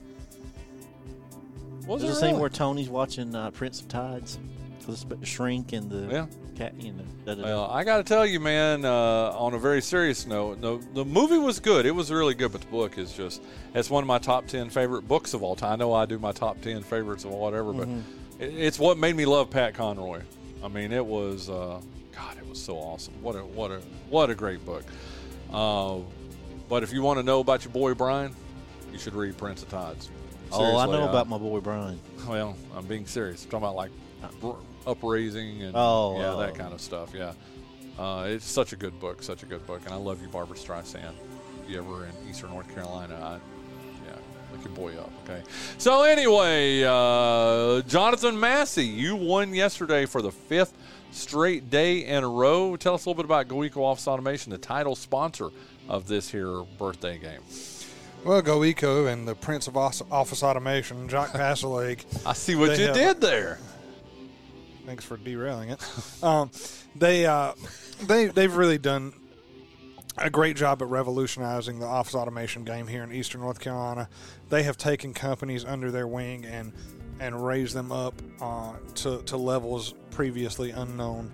[1.89, 4.39] Was There's it a scene where Tony's watching uh, Prince of Tides.
[4.78, 6.26] Because it's about the shrink and the Yeah.
[6.55, 7.03] cat, you know.
[7.24, 7.47] Da, da, da.
[7.49, 8.84] Well, I got to tell you, man.
[8.84, 11.84] Uh, on a very serious note, the the movie was good.
[11.86, 15.09] It was really good, but the book is just—it's one of my top ten favorite
[15.09, 15.72] books of all time.
[15.72, 17.89] I know I do my top ten favorites of whatever, but
[18.39, 20.20] it, it's what made me love Pat Conroy.
[20.64, 21.80] I mean, it was uh,
[22.14, 23.14] God, it was so awesome.
[23.22, 23.80] What a what a
[24.11, 24.84] what a great book.
[25.53, 25.99] Uh,
[26.68, 28.34] but if you want to know about your boy Bryan,
[28.93, 30.11] you should read Prince of Tides.
[30.53, 32.01] Oh, I know uh, about my boy Bryan.
[32.28, 33.44] well, I'm being serious.
[33.44, 33.90] I'm talking about like
[34.86, 36.38] upraising and Oh, yeah, oh.
[36.38, 37.11] that kind of stuff.
[37.14, 37.32] Yeah,
[37.99, 40.57] uh, it's such a good book, such a good book, and I love you, Barbra
[40.57, 41.12] Streisand.
[41.64, 44.16] If you ever in Eastern North Carolina, I, yeah,
[44.53, 45.11] look your boy up.
[45.24, 45.42] Okay.
[45.76, 50.72] So anyway, uh, Jonathan Massey, you won yesterday for the fifth
[51.11, 52.76] straight day in a row.
[52.76, 55.49] Tell us a little bit about GoEco Office Automation, the title sponsor
[55.88, 57.40] of this here birthday game.
[58.24, 62.04] Well, Go Eco and the Prince of Office Automation, Jock Passaleg.
[62.26, 63.58] I see what you have- did there.
[64.86, 65.80] Thanks for derailing it.
[66.22, 66.50] Um,
[66.96, 67.52] they uh,
[68.04, 69.12] they they've really done
[70.16, 74.08] a great job at revolutionizing the office automation game here in Eastern North Carolina.
[74.48, 76.72] They have taken companies under their wing and
[77.20, 81.32] and raised them up uh, to to levels previously unknown.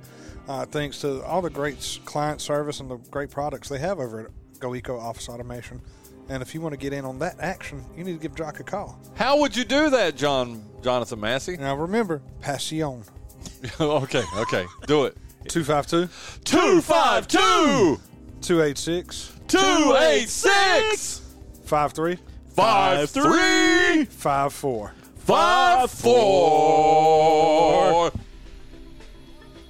[0.48, 4.20] Uh, thanks to all the great client service and the great products they have over
[4.22, 5.80] at GoEco Office Automation.
[6.28, 8.60] And if you want to get in on that action, you need to give Jock
[8.60, 8.98] a call.
[9.14, 11.56] How would you do that, John Jonathan Massey?
[11.56, 13.04] Now remember, Passion
[13.80, 15.16] okay, okay, do it.
[15.48, 16.08] 252
[16.44, 18.00] Two five two
[18.40, 21.20] 286 two eight six
[21.64, 22.18] 53
[22.54, 24.92] five three 54.
[25.16, 26.12] five four.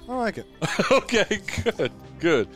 [0.07, 0.45] I like it.
[0.91, 2.47] Okay, good, good.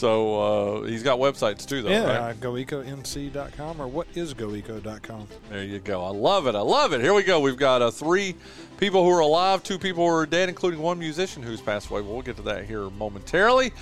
[0.00, 1.90] So uh, he's got websites too, though.
[1.90, 2.30] yeah, right?
[2.30, 5.28] uh, goeconc.com or what is goeco.com.
[5.50, 6.02] There you go.
[6.02, 6.54] I love it.
[6.54, 7.02] I love it.
[7.02, 7.38] Here we go.
[7.38, 8.34] We've got uh, three
[8.78, 12.00] people who are alive, two people who are dead, including one musician who's passed away.
[12.00, 13.72] We'll get to that here momentarily.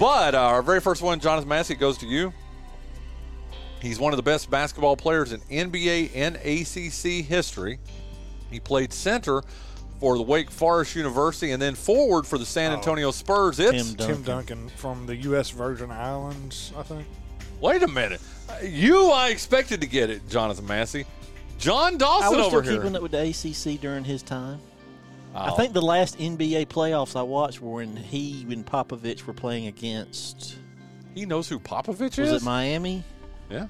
[0.00, 2.32] But uh, our very first one, Jonathan Massey, goes to you.
[3.80, 7.78] He's one of the best basketball players in NBA and ACC history.
[8.50, 9.42] He played center
[10.00, 13.58] for the Wake Forest University and then forward for the San Antonio Spurs.
[13.58, 14.14] It's Tim Duncan.
[14.16, 15.50] Tim Duncan from the U.S.
[15.50, 17.06] Virgin Islands, I think.
[17.60, 18.20] wait a minute.
[18.48, 21.04] Uh, You, I expected to get it, Jonathan Massey.
[21.58, 22.82] John I Dawson was over still here.
[22.82, 24.60] keeping up with the ACC during his time.
[25.34, 25.56] I Oh.
[25.56, 30.54] think the last NBA playoffs I watched were when he and Popovich were playing against.
[31.14, 32.42] He knows who Popovich Was is.
[32.42, 33.02] it Miami?
[33.50, 33.66] yeah.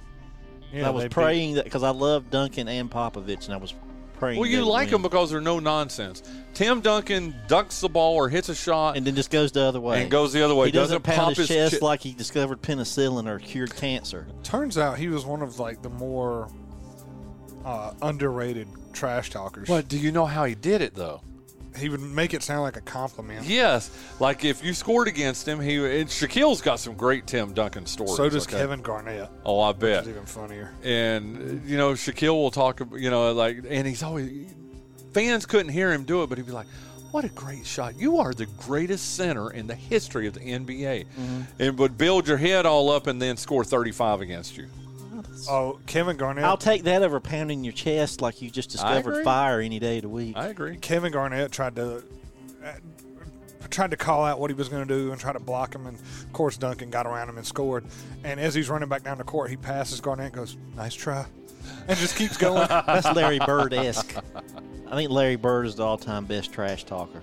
[0.73, 3.57] Yeah, I was they beat- praying that because I love Duncan and Popovich, and I
[3.57, 3.73] was
[4.19, 4.39] praying.
[4.41, 4.93] Well, you like win.
[4.93, 6.23] them because they're no nonsense.
[6.55, 9.81] Tim Duncan ducks the ball or hits a shot and then just goes the other
[9.81, 10.03] way.
[10.03, 10.67] and goes the other way.
[10.67, 14.27] He doesn't, pound pop his, his chest chi- like he discovered penicillin or cured cancer.
[14.43, 16.51] Turns out he was one of like the more
[17.65, 19.69] uh, underrated trash talkers.
[19.69, 21.23] But do you know how he did it though?
[21.79, 23.47] He would make it sound like a compliment.
[23.47, 27.87] Yes, like if you scored against him, he and Shaquille's got some great Tim Duncan
[27.87, 28.17] stories.
[28.17, 28.59] So does okay?
[28.59, 29.29] Kevin Garnett.
[29.45, 30.03] Oh, I Which bet.
[30.05, 30.73] is even funnier.
[30.83, 34.51] and you know Shaquille will talk, you know, like, and he's always
[35.13, 36.67] fans couldn't hear him do it, but he'd be like,
[37.11, 37.99] "What a great shot!
[37.99, 41.41] You are the greatest center in the history of the NBA," Mm-hmm.
[41.59, 44.67] and would build your head all up and then score thirty-five against you.
[45.49, 46.45] Oh, Kevin Garnett.
[46.45, 50.03] I'll take that over pounding your chest like you just discovered fire any day of
[50.03, 50.37] the week.
[50.37, 50.77] I agree.
[50.79, 52.03] Kevin Garnett tried to
[52.65, 52.73] uh,
[53.71, 55.87] tried to call out what he was going to do and try to block him,
[55.87, 57.85] and of course Duncan got around him and scored.
[58.25, 61.27] And as he's running back down the court, he passes Garnett, and goes, "Nice try,"
[61.87, 62.67] and just keeps going.
[62.69, 64.15] That's Larry Bird esque.
[64.91, 67.21] I think Larry Bird is the all time best trash talker.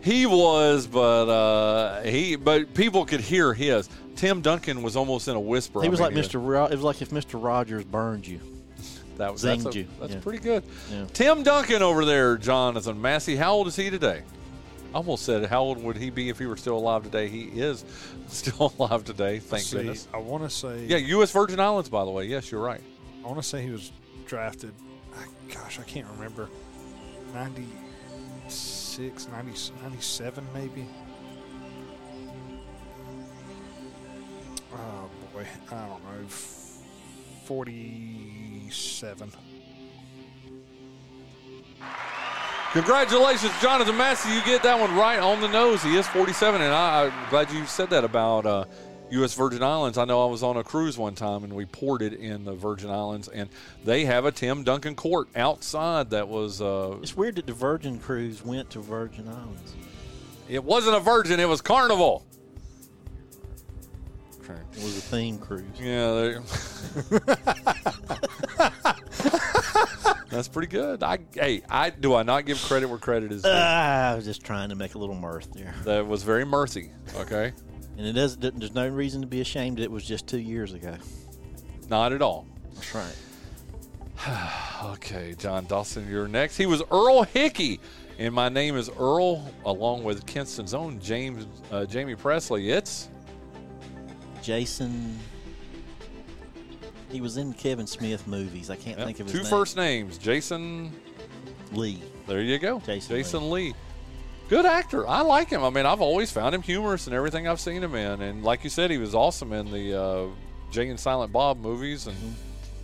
[0.00, 3.88] He was, but uh, he, but people could hear his.
[4.18, 5.80] Tim Duncan was almost in a whisper.
[5.80, 6.44] He I was mean, like Mr.
[6.44, 7.42] Ro- it was like if Mr.
[7.42, 8.40] Rogers burned you.
[9.16, 9.86] That was that's, zinged a- you.
[10.00, 10.20] that's Yeah.
[10.20, 10.62] pretty good.
[10.92, 11.06] Yeah.
[11.12, 13.36] Tim Duncan over there, Jonathan Massey.
[13.36, 14.22] How old is he today?
[14.92, 17.28] I almost said, how old would he be if he were still alive today?
[17.28, 17.84] He is
[18.28, 19.38] still alive today.
[19.38, 20.08] Thank See, goodness.
[20.12, 21.30] I want to say, Yeah, U.S.
[21.30, 22.24] Virgin Islands, by the way.
[22.24, 22.80] Yes, you're right.
[23.24, 23.92] I want to say he was
[24.26, 24.72] drafted.
[25.14, 26.48] I- Gosh, I can't remember.
[27.34, 30.86] 96, 90, 97 maybe.
[34.72, 36.26] Oh boy, I don't know.
[37.46, 39.32] 47.
[42.72, 44.30] Congratulations, Jonathan Massey.
[44.34, 45.82] You get that one right on the nose.
[45.82, 48.64] He is 47, and I, I'm glad you said that about uh,
[49.10, 49.32] U.S.
[49.34, 49.96] Virgin Islands.
[49.96, 52.90] I know I was on a cruise one time, and we ported in the Virgin
[52.90, 53.48] Islands, and
[53.86, 56.60] they have a Tim Duncan court outside that was.
[56.60, 59.74] Uh, It's weird that the Virgin cruise went to Virgin Islands.
[60.50, 62.22] it wasn't a Virgin; it was Carnival.
[64.50, 64.60] Okay.
[64.72, 65.64] It was a theme cruise.
[65.80, 67.18] Yeah, they-
[70.30, 71.02] that's pretty good.
[71.02, 73.50] I hey, I do I not give credit where credit is due.
[73.52, 75.74] Ah, I was just trying to make a little mirth there.
[75.84, 76.90] that was very mirthy.
[77.16, 77.52] Okay,
[77.96, 78.36] And it does.
[78.36, 79.80] There's no reason to be ashamed.
[79.80, 80.96] It was just two years ago.
[81.88, 82.46] not at all.
[82.74, 83.16] That's right.
[84.84, 86.56] Okay, John Dawson, you're next.
[86.56, 87.80] He was Earl Hickey,
[88.16, 92.68] and my name is Earl, along with Kinston's own James uh, Jaime Pressly.
[92.72, 93.08] It's
[94.42, 95.18] Jason.
[97.10, 98.68] He was in Kevin Smith movies.
[98.70, 99.50] I can't yep, think of his two name.
[99.50, 100.92] first names, Jason.
[101.72, 102.02] Lee.
[102.26, 103.74] There you go, Jason Lee.
[104.48, 105.06] Good actor.
[105.06, 105.62] I like him.
[105.62, 108.64] I mean, I've always found him humorous in everything I've seen him in, and like
[108.64, 110.26] you said, he was awesome in the uh,
[110.70, 112.16] Jay and Silent Bob movies, and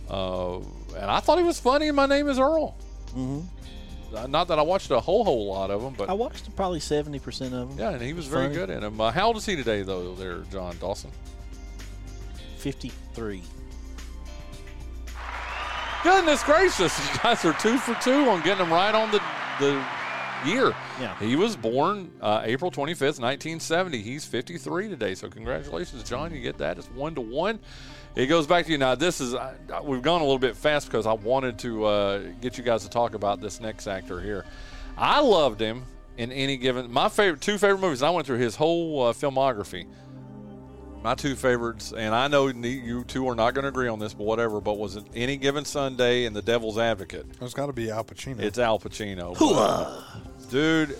[0.09, 1.87] uh, and I thought he was funny.
[1.87, 2.75] in My name is Earl.
[3.15, 4.31] Mm-hmm.
[4.31, 7.19] Not that I watched a whole whole lot of them, but I watched probably seventy
[7.19, 7.79] percent of them.
[7.79, 8.55] Yeah, and he was very Funny.
[8.55, 9.01] good in them.
[9.01, 10.13] Uh, how old is he today, though?
[10.15, 11.11] There, John Dawson.
[12.65, 13.43] Fifty-three.
[16.03, 19.21] Goodness gracious, you guys are two for two on getting him right on the
[19.59, 19.85] the
[20.49, 20.75] year.
[20.99, 21.15] Yeah.
[21.19, 24.01] he was born uh, April twenty fifth, nineteen seventy.
[24.01, 25.13] He's fifty three today.
[25.13, 26.33] So congratulations, John.
[26.33, 26.79] You get that.
[26.79, 27.59] It's one to one.
[28.15, 28.95] It goes back to you now.
[28.95, 29.53] This is I-
[29.83, 32.89] we've gone a little bit fast because I wanted to uh, get you guys to
[32.89, 34.43] talk about this next actor here.
[34.97, 35.83] I loved him
[36.17, 36.91] in any given.
[36.91, 38.01] My favorite two favorite movies.
[38.01, 39.85] I went through his whole uh, filmography.
[41.05, 44.15] My two favorites, and I know you two are not going to agree on this,
[44.15, 44.59] but whatever.
[44.59, 47.27] But was it any given Sunday and The Devil's Advocate?
[47.39, 48.39] It's got to be Al Pacino.
[48.39, 50.97] It's Al Pacino, But, dude.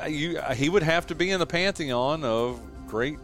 [0.00, 3.18] uh, You he would have to be in the pantheon of great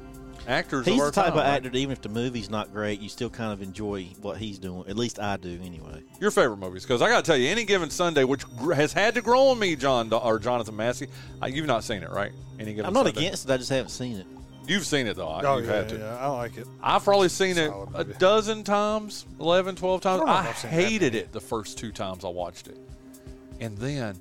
[0.49, 0.87] actors.
[0.87, 1.47] He's of our the type time, of right?
[1.55, 4.59] actor that even if the movie's not great, you still kind of enjoy what he's
[4.59, 4.83] doing.
[4.89, 6.03] At least I do, anyway.
[6.18, 8.43] Your favorite movies, because I got to tell you, any given Sunday, which
[8.75, 11.07] has had to grow on me, John or Jonathan Massey.
[11.41, 12.33] Uh, you've not seen it, right?
[12.59, 12.87] Any given.
[12.87, 13.21] I'm not Sunday.
[13.21, 13.53] against it.
[13.53, 14.27] I just haven't seen it.
[14.71, 15.41] You've seen it though.
[15.43, 15.99] oh, You've yeah, had to.
[15.99, 16.66] yeah, I like it.
[16.81, 18.14] I've probably seen it Solid a movie.
[18.18, 20.14] dozen times, 11, 12 times.
[20.14, 22.29] I don't know I, if I've seen that hated it the first two times I
[22.29, 22.79] watched it.
[23.61, 24.16] And then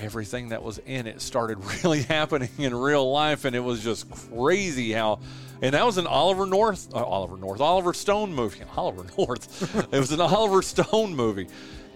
[0.00, 4.10] everything that was in it started really happening in real life, and it was just
[4.30, 5.20] crazy how.
[5.62, 8.60] And that was an Oliver North, uh, Oliver North, Oliver Stone movie.
[8.76, 9.92] Oliver North.
[9.94, 11.46] it was an Oliver Stone movie.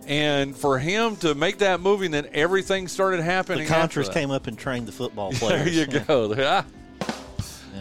[0.07, 3.67] And for him to make that movie, and then everything started happening.
[3.67, 4.15] The after Contras that.
[4.15, 5.65] came up and trained the football players.
[5.75, 5.93] There players.
[5.95, 6.35] you go.
[6.39, 6.65] Ah.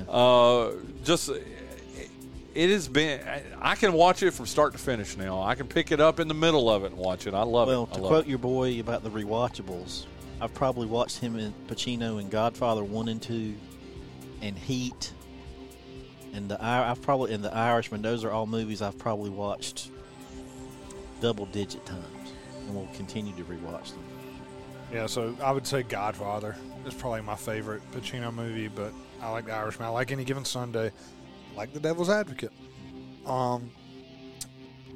[0.09, 0.71] Uh,
[1.03, 1.29] just
[2.55, 3.19] it has been.
[3.61, 5.41] I can watch it from start to finish now.
[5.41, 7.33] I can pick it up in the middle of it and watch it.
[7.33, 7.89] I love Well, it.
[7.91, 8.29] I to quote it.
[8.29, 10.05] your boy about the rewatchables,
[10.41, 13.55] I've probably watched him in Pacino and Godfather one and two,
[14.41, 15.11] and Heat,
[16.33, 18.01] and the I've probably in the Irishman.
[18.01, 19.89] Those are all movies I've probably watched
[21.21, 22.03] double digit times.
[22.65, 24.03] and will continue to rewatch them.
[24.91, 29.45] Yeah, so I would say Godfather is probably my favorite Pacino movie, but I like
[29.45, 29.87] The Irishman.
[29.87, 30.91] I like Any Given Sunday.
[31.53, 32.53] I like The Devil's Advocate.
[33.25, 33.69] Um,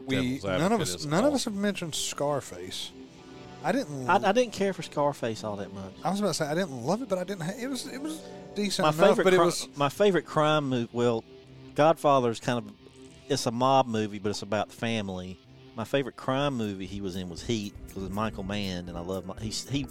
[0.06, 2.92] we Devil's none of us is none of us have mentioned Scarface.
[3.64, 4.10] I didn't.
[4.10, 5.94] I, I didn't care for Scarface all that much.
[6.04, 7.42] I was about to say I didn't love it, but I didn't.
[7.42, 8.22] Ha- it was it was
[8.56, 10.90] decent My enough, favorite, but it was my favorite crime movie.
[10.94, 11.24] Well,
[11.76, 12.72] Godfather is kind of
[13.30, 15.40] it's a mob movie, but it's about family.
[15.82, 19.02] My favorite crime movie he was in was Heat because it's Michael Mann, and I
[19.02, 19.88] love my, he he.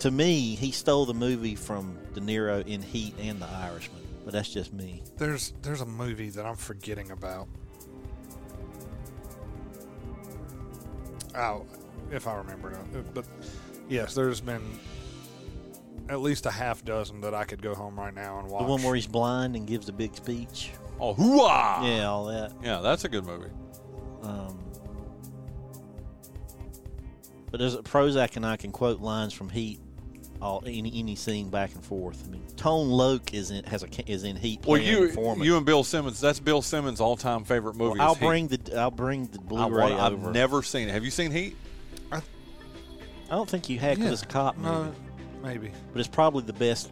[0.00, 4.32] To me, he stole the movie from De Niro in Heat and The Irishman, but
[4.32, 5.04] that's just me.
[5.16, 7.46] there's there's a movie that I'm forgetting about.
[11.36, 11.64] Oh,
[12.10, 13.24] if I remember it, but
[13.88, 14.80] yes, there's been
[16.08, 18.64] at least a half dozen that I could go home right now and watch.
[18.64, 20.72] The one where he's blind and gives a big speech.
[20.98, 21.84] Oh, hooah!
[21.98, 22.52] Yeah, all that.
[22.64, 23.52] Yeah, that's a good movie.
[24.24, 24.67] Um,
[27.50, 29.80] but there's a Prozac and I can quote lines from Heat,
[30.40, 32.22] all any any scene back and forth.
[32.26, 34.60] I mean, Tone Loc is in has a is in Heat.
[34.66, 35.44] Well, playing you informant.
[35.44, 36.20] you and Bill Simmons.
[36.20, 38.00] That's Bill Simmons' all-time favorite movie.
[38.00, 38.26] I'll is Heat.
[38.26, 40.30] bring the I'll bring the I Blu-ray want, I've over.
[40.30, 40.92] never seen it.
[40.92, 41.56] Have you seen Heat?
[42.12, 42.20] I
[43.30, 44.12] don't think you had because Yeah.
[44.14, 44.94] it's a cop movie, No,
[45.42, 45.70] maybe.
[45.92, 46.90] but it's probably the best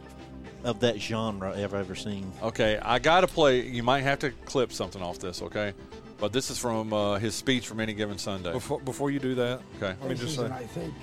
[0.63, 2.31] of that genre I've ever seen.
[2.43, 3.61] Okay, I got to play.
[3.65, 5.73] You might have to clip something off this, okay?
[6.19, 8.51] But this is from uh, his speech from Any Given Sunday.
[8.51, 9.95] Before before you do that, Okay.
[10.01, 10.93] let me just say, I think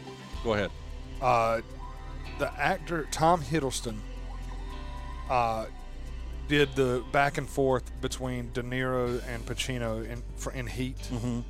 [0.43, 0.71] Go ahead.
[1.23, 1.61] uh,
[2.39, 3.97] the actor Tom Hiddleston
[5.31, 5.67] uh,
[6.49, 11.41] did the back and forth between De Niro and Pacino in for in Heat, Mm-hmm.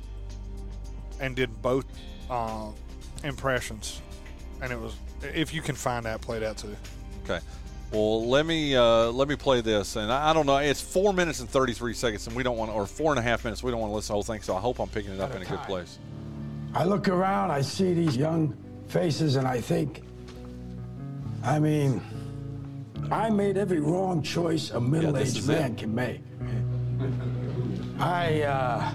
[1.19, 1.85] and did both
[2.29, 2.69] uh,
[3.23, 4.01] impressions,
[4.61, 4.93] and it was
[5.33, 6.75] if you can find that, play that too.
[7.23, 7.39] Okay.
[7.95, 10.57] Well, let me uh, let me play this, and I, I don't know.
[10.57, 13.21] It's four minutes and thirty three seconds, and we don't want, or four and a
[13.21, 13.63] half minutes.
[13.63, 14.41] We don't want to listen to the whole thing.
[14.41, 15.97] So I hope I'm picking it up At a in a good place.
[16.73, 18.53] I look around, I see these young
[18.89, 20.03] faces, and I think,
[21.41, 22.01] I mean,
[23.09, 25.47] I made every wrong choice a middle-aged it.
[25.47, 26.19] man can make.
[27.97, 28.91] I, uh,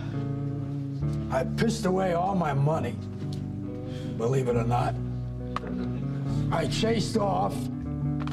[1.31, 2.97] I pissed away all my money,
[4.19, 4.95] believe it or not.
[6.53, 7.55] I chased off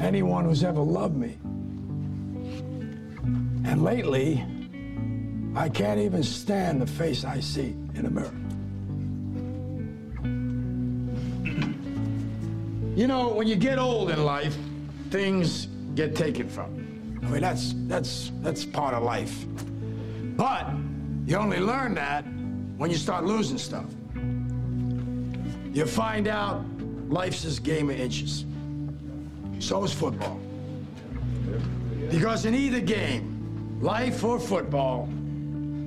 [0.00, 1.38] anyone who's ever loved me.
[3.64, 4.44] And lately,
[5.54, 8.32] I can't even stand the face I see in a mirror.
[12.96, 14.56] You know, when you get old in life,
[15.10, 17.28] things get taken from you.
[17.28, 19.46] I mean, that's that's that's part of life.
[20.36, 20.70] But
[21.26, 22.24] you only learn that
[22.76, 23.86] when you start losing stuff.
[25.72, 26.64] You find out
[27.08, 28.44] life's this game of inches.
[29.58, 30.40] So is football.
[32.10, 35.08] Because in either game, life or football,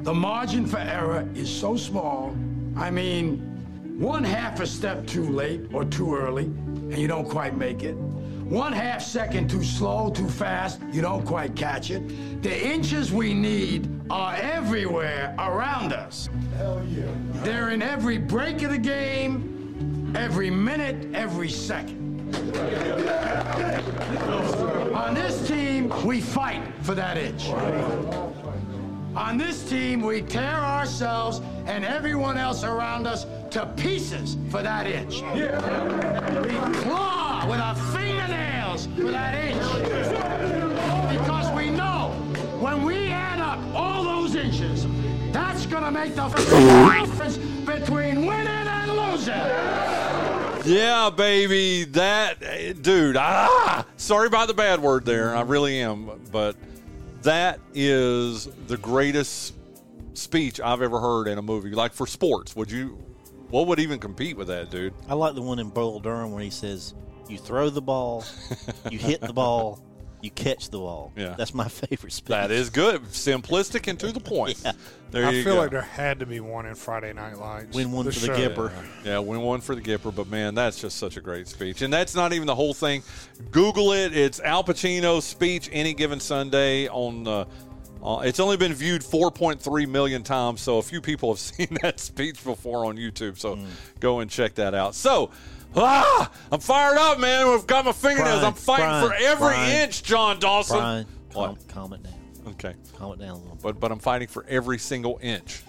[0.03, 2.35] the margin for error is so small.
[2.75, 3.37] I mean,
[3.99, 7.93] one half a step too late or too early, and you don't quite make it.
[7.93, 12.41] One half second too slow, too fast, you don't quite catch it.
[12.41, 16.29] The inches we need are everywhere around us.
[16.57, 17.05] Hell yeah.
[17.43, 22.00] They're in every break of the game, every minute, every second.
[24.95, 27.49] On this team, we fight for that inch.
[29.15, 34.87] On this team, we tear ourselves and everyone else around us to pieces for that
[34.87, 35.21] inch.
[35.21, 39.61] We claw with our fingernails for that inch.
[41.11, 42.11] Because we know
[42.59, 44.87] when we add up all those inches,
[45.33, 46.27] that's gonna make the
[47.01, 50.10] difference between winning and losing.
[50.65, 51.85] Yeah, baby.
[51.85, 53.17] That dude.
[53.17, 55.35] Ah, sorry about the bad word there.
[55.35, 56.55] I really am, but
[57.23, 59.53] that is the greatest
[60.13, 61.71] speech I've ever heard in a movie.
[61.71, 62.97] Like for sports, would you?
[63.49, 64.93] What would even compete with that, dude?
[65.09, 66.93] I like the one in Bull Durham where he says,
[67.27, 68.23] "You throw the ball,
[68.89, 69.83] you hit the ball,
[70.21, 71.35] you catch the ball." Yeah.
[71.37, 72.27] that's my favorite speech.
[72.29, 74.61] That is good, simplistic and to the point.
[74.65, 74.71] Yeah.
[75.11, 75.61] There I you feel go.
[75.63, 77.75] like there had to be one in Friday Night Lights.
[77.75, 78.33] Win one for the show.
[78.33, 78.71] Gipper.
[79.03, 81.81] Yeah, win one for the Gipper, but man, that's just such a great speech.
[81.81, 83.03] And that's not even the whole thing.
[83.51, 84.15] Google it.
[84.15, 87.27] It's Al Pacino's speech any given Sunday on.
[87.27, 87.43] Uh,
[88.01, 91.99] uh, it's only been viewed 4.3 million times, so a few people have seen that
[91.99, 93.37] speech before on YouTube.
[93.37, 93.65] So Mm.
[93.99, 94.95] go and check that out.
[94.95, 95.31] So,
[95.75, 97.47] ah, I'm fired up, man.
[97.47, 98.39] I've got my fingernails.
[98.39, 100.77] Bryan, I'm fighting Bryan, for every Bryan, inch, John Dawson.
[100.77, 102.13] Bryan, calm, calm it down.
[102.49, 103.57] Okay, Calm it down a little.
[103.61, 105.61] but but I'm fighting for every single inch.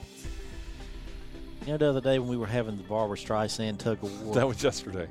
[1.66, 4.34] You know, the other day when we were having the Barbra Streisand tug of war,
[4.34, 5.07] That was yesterday.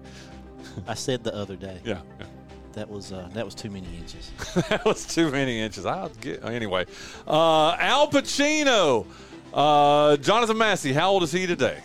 [0.88, 2.02] I said the other day Yeah.
[2.20, 2.26] yeah.
[2.74, 4.32] that was uh, that was too many inches.
[4.70, 5.86] that was too many inches.
[5.86, 6.86] I'll get anyway.
[7.28, 9.06] Uh, Al Pacino,
[9.54, 10.92] uh, Jonathan Massey.
[10.94, 11.78] How old is he today?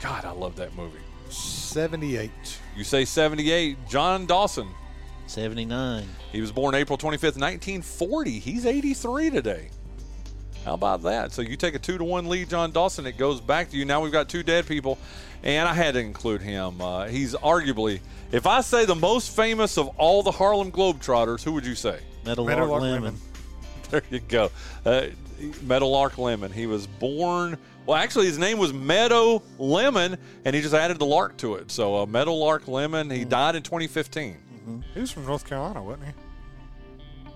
[0.00, 0.98] God, I love that movie.
[1.32, 2.30] 78.
[2.76, 3.88] You say 78.
[3.88, 4.68] John Dawson.
[5.26, 6.06] 79.
[6.30, 8.38] He was born April 25th, 1940.
[8.38, 9.70] He's 83 today.
[10.64, 11.32] How about that?
[11.32, 13.06] So you take a two to one lead, John Dawson.
[13.06, 13.84] It goes back to you.
[13.84, 14.98] Now we've got two dead people,
[15.42, 16.80] and I had to include him.
[16.80, 21.52] Uh, he's arguably, if I say the most famous of all the Harlem Globetrotters, who
[21.52, 21.98] would you say?
[22.24, 23.02] Meadowlark, Meadowlark Lemon.
[23.02, 23.20] Lemon.
[23.90, 24.50] There you go.
[24.86, 25.08] Uh,
[25.60, 26.50] Meadowlark Lemon.
[26.50, 27.58] He was born.
[27.86, 31.70] Well, actually, his name was Meadow Lemon, and he just added the lark to it.
[31.70, 33.10] So, uh, Meadowlark Lemon.
[33.10, 34.82] He died in 2015.
[34.94, 37.26] He was from North Carolina, wasn't he?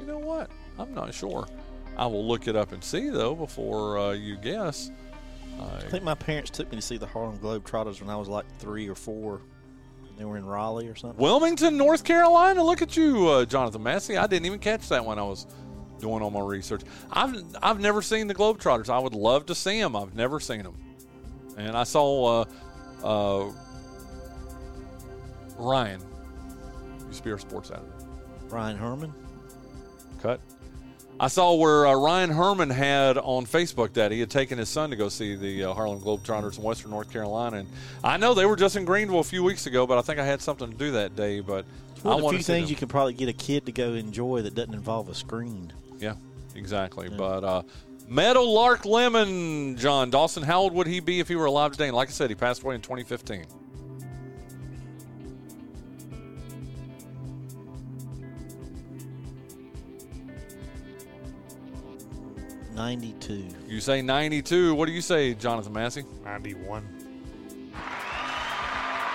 [0.00, 0.50] You know what?
[0.78, 1.48] I'm not sure.
[1.96, 4.90] I will look it up and see though before uh, you guess.
[5.58, 8.44] I think my parents took me to see the Harlem Globetrotters when I was like
[8.58, 9.40] three or four.
[10.18, 11.18] They were in Raleigh or something.
[11.18, 12.62] Wilmington, North Carolina.
[12.62, 14.16] Look at you, uh, Jonathan Massey.
[14.16, 15.46] I didn't even catch that when I was
[16.00, 16.82] doing all my research.
[17.10, 18.88] I've I've never seen the Globetrotters.
[18.88, 19.96] I would love to see them.
[19.96, 20.76] I've never seen them,
[21.56, 22.44] and I saw uh,
[23.04, 23.52] uh,
[25.58, 26.00] Ryan.
[27.08, 27.86] Used to be our sports editor.
[28.48, 29.12] Ryan Herman.
[30.22, 30.40] Cut.
[31.18, 34.90] I saw where uh, Ryan Herman had on Facebook that he had taken his son
[34.90, 37.68] to go see the uh, Harlem Globetrotters in Western North Carolina, and
[38.04, 40.26] I know they were just in Greenville a few weeks ago, but I think I
[40.26, 41.40] had something to do that day.
[41.40, 42.70] But It's I of the few things them.
[42.70, 45.72] you can probably get a kid to go enjoy that doesn't involve a screen.
[45.98, 46.14] Yeah,
[46.54, 47.08] exactly.
[47.08, 47.62] But uh,
[48.08, 51.88] Meadowlark Lemon, John Dawson, how old would he be if he were alive today?
[51.88, 53.44] And like I said, he passed away in 2015.
[62.74, 63.48] Ninety-two.
[63.66, 64.74] You say 92.
[64.74, 66.04] What do you say, Jonathan Massey?
[66.24, 66.95] 91.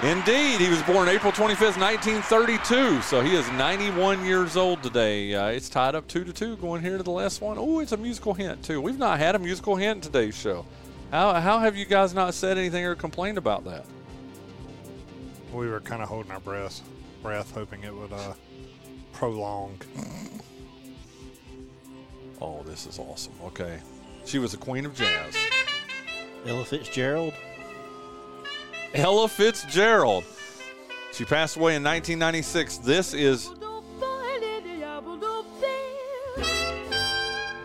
[0.04, 3.04] Indeed, he was born April 25th, 1932.
[3.04, 5.36] So he is 91 years old today.
[5.36, 7.58] Uh, it's tied up two to two going here to the last one.
[7.60, 8.82] Oh, it's a musical hint too.
[8.82, 10.66] We've not had a musical hint in today's show.
[11.12, 13.86] How how have you guys not said anything or complained about that?
[15.54, 16.82] We were kind of holding our breath,
[17.22, 18.34] breath, hoping it would uh,
[19.14, 19.80] prolong.
[22.42, 23.34] Oh, this is awesome.
[23.44, 23.80] Okay,
[24.26, 25.36] she was the queen of jazz.
[26.48, 27.34] Ella Fitzgerald.
[28.94, 30.26] Ella Fitzgerald.
[31.14, 32.80] She passed away in 1996.
[32.80, 33.50] This is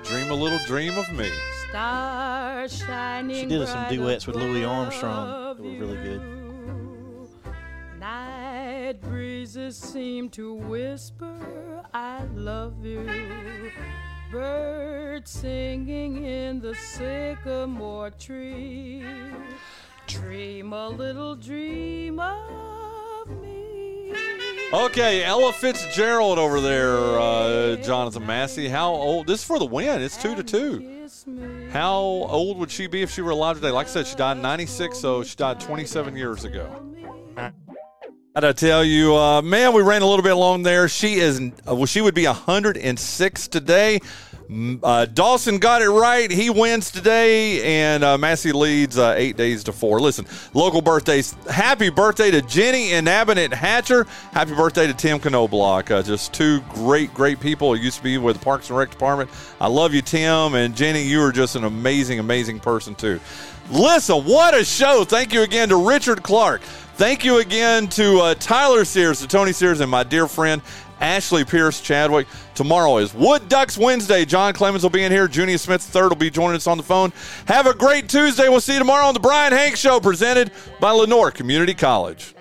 [0.05, 1.29] Dream a Little Dream of Me.
[1.69, 6.23] Stars shining She did some duets with Louis Armstrong above that were really good.
[7.99, 13.11] Night breezes seem to whisper, I love you.
[14.31, 19.05] Birds singing in the sycamore tree.
[20.07, 24.13] Dream a little dream of me.
[24.73, 28.69] Okay, Ella Fitzgerald over there, uh, Jonathan Massey.
[28.69, 29.27] How old?
[29.27, 30.01] This is for the win.
[30.03, 30.93] It's two to two.
[31.73, 33.71] How old would she be if she were alive today?
[33.71, 36.71] Like I said, she died in 96, so she died 27 years ago.
[38.37, 40.91] I gotta tell you, uh, man, we ran a little bit long there.
[40.91, 43.99] She is, uh, well, she would be 106 today.
[44.83, 46.31] Uh, Dawson got it right.
[46.31, 50.01] He wins today, and uh, Massey leads uh, eight days to four.
[50.01, 51.33] Listen, local birthdays.
[51.51, 54.05] Happy birthday to Jenny and Abbott Hatcher.
[54.33, 55.91] Happy birthday to Tim Knobloch.
[55.91, 57.73] Uh, just two great, great people.
[57.73, 59.31] He used to be with the Parks and Rec Department.
[59.63, 60.55] I love you, Tim.
[60.55, 63.19] And Jenny, you are just an amazing, amazing person, too.
[63.71, 65.05] Listen, what a show.
[65.05, 66.61] Thank you again to Richard Clark.
[66.97, 70.63] Thank you again to uh, Tyler Sears, to Tony Sears, and my dear friend
[70.99, 72.27] Ashley Pierce Chadwick.
[72.55, 74.25] Tomorrow is Wood Ducks Wednesday.
[74.25, 75.29] John Clemens will be in here.
[75.29, 77.13] Junior Smith III will be joining us on the phone.
[77.49, 78.49] Have a great Tuesday.
[78.49, 82.36] We'll see you tomorrow on the Bryan Hanks Show, presented by Lenoir Community College.